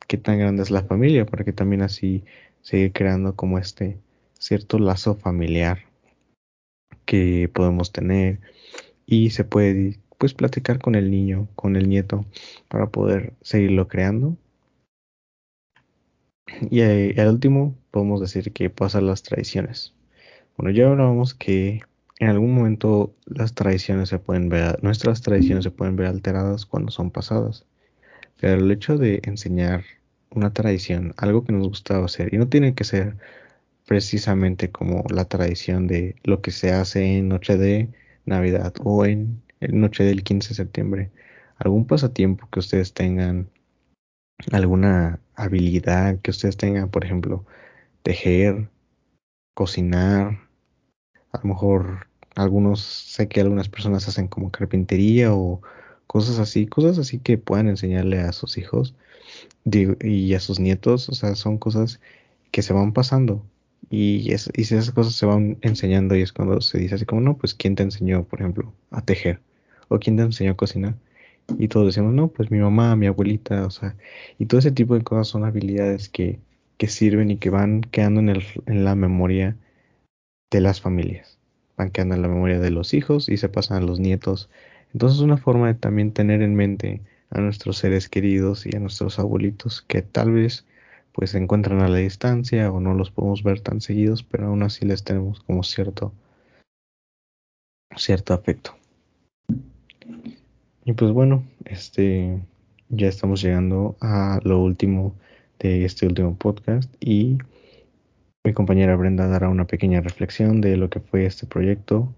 qué 0.09 0.19
tan 0.19 0.41
grande 0.41 0.65
es 0.65 0.73
la 0.73 0.83
familia 0.83 1.27
para 1.27 1.45
que 1.45 1.53
también 1.53 1.83
así 1.83 2.25
siga 2.63 2.93
creando 2.93 3.37
como 3.37 3.59
este 3.59 3.99
cierto 4.41 4.79
lazo 4.79 5.15
familiar 5.15 5.85
que 7.05 7.49
podemos 7.53 7.93
tener 7.93 8.41
y 9.07 9.31
se 9.31 9.45
puede 9.45 10.01
pues 10.19 10.35
platicar 10.35 10.81
con 10.81 10.95
el 10.95 11.11
niño, 11.11 11.49
con 11.55 11.77
el 11.77 11.89
nieto 11.89 12.27
para 12.69 12.89
poder 12.89 13.35
seguirlo 13.43 13.89
creando. 13.89 14.37
Y 16.71 16.81
eh, 16.81 17.15
al 17.19 17.29
último 17.29 17.77
podemos 17.91 18.21
decir 18.21 18.53
que 18.53 18.71
pasan 18.71 19.07
las 19.07 19.23
tradiciones. 19.23 19.95
Bueno, 20.57 20.73
ya 20.73 20.89
hablábamos 20.89 21.35
que 21.35 21.83
en 22.19 22.29
algún 22.29 22.55
momento 22.55 23.15
las 23.25 23.55
tradiciones 23.55 24.09
se 24.09 24.19
pueden 24.19 24.49
ver, 24.49 24.83
nuestras 24.83 25.23
tradiciones 25.23 25.65
se 25.65 25.71
pueden 25.71 25.97
ver 25.97 26.07
alteradas 26.09 26.67
cuando 26.67 26.91
son 26.91 27.11
pasadas. 27.11 27.65
Pero 28.41 28.55
el 28.55 28.71
hecho 28.71 28.99
de 28.99 29.21
enseñar 29.25 29.85
una 30.31 30.53
tradición, 30.53 31.15
algo 31.17 31.45
que 31.45 31.53
nos 31.53 31.69
gustaba 31.69 32.05
hacer, 32.07 32.35
y 32.35 32.39
no 32.39 32.49
tiene 32.49 32.75
que 32.75 32.85
ser 32.85 33.17
precisamente 33.91 34.71
como 34.71 35.05
la 35.11 35.25
tradición 35.25 35.89
de 35.89 36.15
lo 36.23 36.43
que 36.43 36.53
se 36.53 36.73
hace 36.73 37.19
en 37.19 37.29
Noche 37.29 37.57
de 37.57 37.89
Navidad 38.25 38.73
o 38.85 39.05
en 39.05 39.43
Noche 39.59 40.05
del 40.05 40.23
15 40.23 40.51
de 40.51 40.55
septiembre. 40.55 41.11
Algún 41.59 41.89
pasatiempo 41.89 42.49
que 42.53 42.61
ustedes 42.61 42.95
tengan, 42.95 43.51
alguna 44.53 45.19
habilidad 45.35 46.21
que 46.21 46.31
ustedes 46.31 46.57
tengan, 46.57 46.89
por 46.89 47.05
ejemplo, 47.05 47.45
tejer, 48.05 48.69
cocinar, 49.55 50.39
a 51.33 51.39
lo 51.39 51.49
mejor 51.49 52.07
algunos, 52.37 52.83
sé 52.83 53.27
que 53.27 53.41
algunas 53.41 53.69
personas 53.69 54.07
hacen 54.07 54.29
como 54.29 54.53
carpintería 54.53 55.35
o 55.35 55.63
cosas 56.07 56.39
así, 56.39 56.69
cosas 56.69 56.97
así 56.97 57.19
que 57.19 57.39
puedan 57.39 57.67
enseñarle 57.67 58.21
a 58.21 58.31
sus 58.31 58.57
hijos 58.57 58.95
y 59.65 60.35
a 60.35 60.39
sus 60.39 60.61
nietos, 60.61 61.09
o 61.09 61.15
sea, 61.15 61.35
son 61.35 61.59
cosas 61.59 62.01
que 62.53 62.63
se 62.63 62.73
van 62.73 62.93
pasando 62.93 63.45
Y, 63.89 64.33
es, 64.33 64.51
y 64.55 64.63
esas 64.63 64.91
cosas 64.93 65.15
se 65.15 65.27
van 65.27 65.59
enseñando 65.63 66.15
y 66.17 66.23
es 66.23 66.33
cuando 66.33 66.61
se 66.61 66.79
dice 66.79 66.95
así 66.97 67.07
como, 67.07 67.21
no, 67.21 67.37
pues 67.37 67.55
¿quién 67.55 67.75
te 67.75 67.83
enseñó, 67.83 68.25
por 68.25 68.41
ejemplo, 68.41 68.73
a 68.91 69.03
tejer? 69.03 69.41
¿O 69.89 69.99
quién 69.99 70.17
te 70.17 70.23
enseñó 70.23 70.53
a 70.53 70.57
cocinar? 70.57 70.95
Y 71.59 71.69
todos 71.69 71.87
decimos, 71.87 72.15
no, 72.15 72.29
pues 72.29 72.51
mi 72.51 72.59
mamá, 72.59 72.95
mi 72.97 73.07
abuelita, 73.07 73.67
o 73.67 73.71
sea, 73.71 73.97
y 74.39 74.47
todo 74.47 74.61
ese 74.61 74.71
tipo 74.71 74.95
de 74.95 75.03
cosas 75.03 75.29
son 75.29 75.45
habilidades 75.45 76.09
que, 76.09 76.39
que 76.77 76.89
sirven 76.89 77.31
y 77.31 77.37
que 77.39 77.51
van 77.51 77.81
quedando 77.83 78.21
en, 78.21 78.29
el, 78.29 78.45
en 78.67 78.85
la 78.85 78.95
memoria 78.95 79.57
de 80.51 80.61
las 80.61 80.81
familias. 80.81 81.39
Van 81.77 81.91
quedando 81.91 82.15
en 82.15 82.23
la 82.23 82.29
memoria 82.29 82.61
de 82.61 82.71
los 82.71 82.95
hijos 82.95 83.29
y 83.29 83.37
se 83.37 83.49
pasan 83.49 83.83
a 83.83 83.87
los 83.87 84.01
nietos. 84.01 84.49
Entonces 84.93 85.19
es 85.19 85.25
una 85.25 85.37
forma 85.37 85.69
de 85.69 85.75
también 85.75 86.13
tener 86.13 86.43
en 86.43 86.55
mente 86.55 87.03
a 87.31 87.41
nuestros 87.41 87.79
seres 87.79 88.09
queridos 88.09 88.67
y 88.67 88.77
a 88.77 88.81
nuestros 88.81 89.19
abuelitos 89.19 89.83
que 89.83 90.03
tal 90.03 90.33
vez 90.33 90.65
pues 91.13 91.31
se 91.31 91.39
encuentran 91.39 91.81
a 91.81 91.89
la 91.89 91.99
distancia 91.99 92.71
o 92.71 92.81
no 92.81 92.95
los 92.95 93.11
podemos 93.11 93.43
ver 93.43 93.61
tan 93.61 93.81
seguidos, 93.81 94.23
pero 94.23 94.47
aún 94.47 94.63
así 94.63 94.85
les 94.85 95.05
tenemos 95.05 95.41
como 95.41 95.63
cierto 95.63 96.13
cierto 97.97 98.35
afecto. 98.35 98.75
Y 100.85 100.93
pues 100.93 101.13
bueno, 101.13 101.45
este 101.65 102.41
ya 102.89 103.09
estamos 103.09 103.43
llegando 103.43 103.97
a 104.01 104.41
lo 104.43 104.61
último 104.61 105.15
de 105.59 105.85
este 105.85 106.07
último 106.07 106.35
podcast 106.37 106.93
y 107.01 107.39
mi 108.45 108.53
compañera 108.53 108.97
Brenda 108.97 109.29
dará 109.29 109.49
una 109.49 109.67
pequeña 109.67 110.01
reflexión 110.01 110.61
de 110.61 110.77
lo 110.77 110.89
que 110.89 111.01
fue 111.01 111.27
este 111.27 111.47
proyecto. 111.47 112.13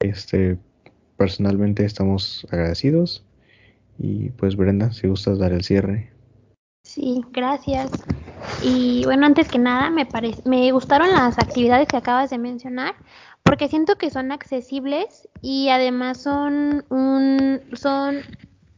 Este 0.00 0.58
personalmente 1.16 1.84
estamos 1.84 2.46
agradecidos 2.50 3.24
y 3.98 4.30
pues 4.30 4.56
Brenda, 4.56 4.92
si 4.92 5.06
gustas 5.06 5.38
dar 5.38 5.52
el 5.52 5.62
cierre. 5.62 6.10
Sí, 6.90 7.24
gracias. 7.30 7.88
Y 8.64 9.04
bueno, 9.04 9.24
antes 9.24 9.46
que 9.46 9.60
nada, 9.60 9.90
me, 9.90 10.08
me 10.44 10.72
gustaron 10.72 11.12
las 11.12 11.38
actividades 11.38 11.86
que 11.86 11.96
acabas 11.96 12.30
de 12.30 12.38
mencionar 12.38 12.96
porque 13.44 13.68
siento 13.68 13.94
que 13.94 14.10
son 14.10 14.32
accesibles 14.32 15.28
y 15.40 15.68
además 15.68 16.20
son, 16.20 16.84
un, 16.88 17.60
son 17.74 18.22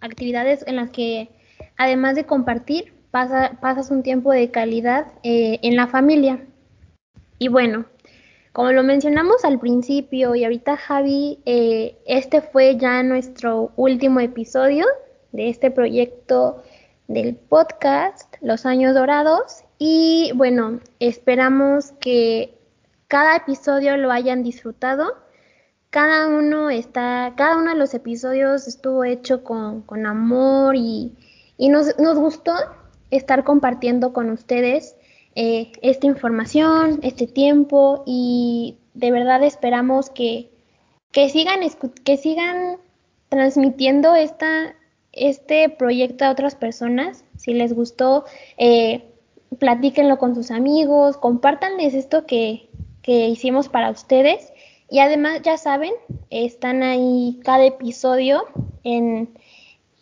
actividades 0.02 0.62
en 0.66 0.76
las 0.76 0.90
que 0.90 1.30
además 1.78 2.14
de 2.14 2.26
compartir, 2.26 2.92
pasa, 3.10 3.56
pasas 3.62 3.90
un 3.90 4.02
tiempo 4.02 4.30
de 4.30 4.50
calidad 4.50 5.06
eh, 5.22 5.58
en 5.62 5.74
la 5.74 5.86
familia. 5.86 6.44
Y 7.38 7.48
bueno, 7.48 7.86
como 8.52 8.72
lo 8.72 8.82
mencionamos 8.82 9.42
al 9.46 9.58
principio 9.58 10.34
y 10.34 10.44
ahorita 10.44 10.76
Javi, 10.76 11.38
eh, 11.46 11.96
este 12.04 12.42
fue 12.42 12.76
ya 12.76 13.02
nuestro 13.02 13.72
último 13.76 14.20
episodio 14.20 14.84
de 15.32 15.48
este 15.48 15.70
proyecto 15.70 16.62
del 17.08 17.36
podcast 17.36 18.34
Los 18.40 18.66
Años 18.66 18.94
Dorados 18.94 19.64
y 19.78 20.32
bueno, 20.36 20.80
esperamos 21.00 21.92
que 22.00 22.56
cada 23.08 23.36
episodio 23.36 23.96
lo 23.96 24.10
hayan 24.10 24.42
disfrutado. 24.42 25.16
Cada 25.90 26.28
uno 26.28 26.70
está, 26.70 27.34
cada 27.36 27.58
uno 27.58 27.72
de 27.72 27.76
los 27.76 27.92
episodios 27.92 28.66
estuvo 28.66 29.04
hecho 29.04 29.44
con, 29.44 29.82
con 29.82 30.06
amor 30.06 30.76
y, 30.76 31.12
y 31.58 31.68
nos, 31.68 31.98
nos, 31.98 32.16
gustó 32.16 32.54
estar 33.10 33.44
compartiendo 33.44 34.12
con 34.12 34.30
ustedes 34.30 34.96
eh, 35.34 35.72
esta 35.82 36.06
información, 36.06 37.00
este 37.02 37.26
tiempo 37.26 38.02
y 38.06 38.78
de 38.94 39.10
verdad 39.10 39.42
esperamos 39.42 40.08
que, 40.08 40.50
que 41.10 41.28
sigan, 41.28 41.60
que 42.04 42.16
sigan 42.16 42.78
transmitiendo 43.28 44.14
esta, 44.14 44.74
este 45.12 45.68
proyecto 45.68 46.24
a 46.24 46.30
otras 46.30 46.54
personas. 46.54 47.24
Si 47.36 47.54
les 47.54 47.72
gustó, 47.74 48.24
eh, 48.58 49.04
platíquenlo 49.58 50.18
con 50.18 50.34
sus 50.34 50.50
amigos, 50.50 51.16
compártanles 51.16 51.94
esto 51.94 52.26
que, 52.26 52.68
que 53.02 53.28
hicimos 53.28 53.68
para 53.68 53.90
ustedes. 53.90 54.52
Y 54.90 54.98
además, 54.98 55.40
ya 55.42 55.56
saben, 55.56 55.92
están 56.30 56.82
ahí 56.82 57.40
cada 57.44 57.64
episodio 57.64 58.44
en 58.84 59.30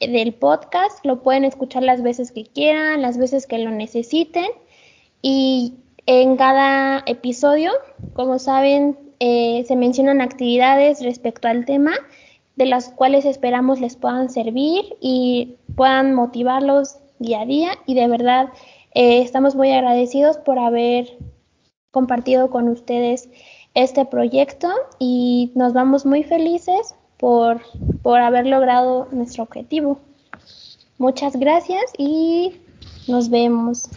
del 0.00 0.32
podcast, 0.32 1.04
lo 1.04 1.22
pueden 1.22 1.44
escuchar 1.44 1.82
las 1.82 2.02
veces 2.02 2.32
que 2.32 2.44
quieran, 2.44 3.02
las 3.02 3.18
veces 3.18 3.46
que 3.46 3.58
lo 3.58 3.70
necesiten. 3.70 4.46
Y 5.22 5.74
en 6.06 6.36
cada 6.36 7.02
episodio, 7.06 7.72
como 8.14 8.38
saben, 8.38 8.98
eh, 9.20 9.64
se 9.68 9.76
mencionan 9.76 10.22
actividades 10.22 11.02
respecto 11.02 11.48
al 11.48 11.66
tema 11.66 11.92
de 12.60 12.66
las 12.66 12.90
cuales 12.90 13.24
esperamos 13.24 13.80
les 13.80 13.96
puedan 13.96 14.28
servir 14.28 14.84
y 15.00 15.56
puedan 15.76 16.12
motivarlos 16.12 16.98
día 17.18 17.40
a 17.40 17.46
día 17.46 17.70
y 17.86 17.94
de 17.94 18.06
verdad 18.06 18.50
eh, 18.92 19.22
estamos 19.22 19.54
muy 19.54 19.72
agradecidos 19.72 20.36
por 20.36 20.58
haber 20.58 21.16
compartido 21.90 22.50
con 22.50 22.68
ustedes 22.68 23.30
este 23.72 24.04
proyecto 24.04 24.68
y 24.98 25.52
nos 25.54 25.72
vamos 25.72 26.04
muy 26.04 26.22
felices 26.22 26.94
por, 27.16 27.62
por 28.02 28.20
haber 28.20 28.44
logrado 28.44 29.08
nuestro 29.10 29.44
objetivo. 29.44 29.98
Muchas 30.98 31.36
gracias 31.36 31.80
y 31.96 32.60
nos 33.08 33.30
vemos. 33.30 33.88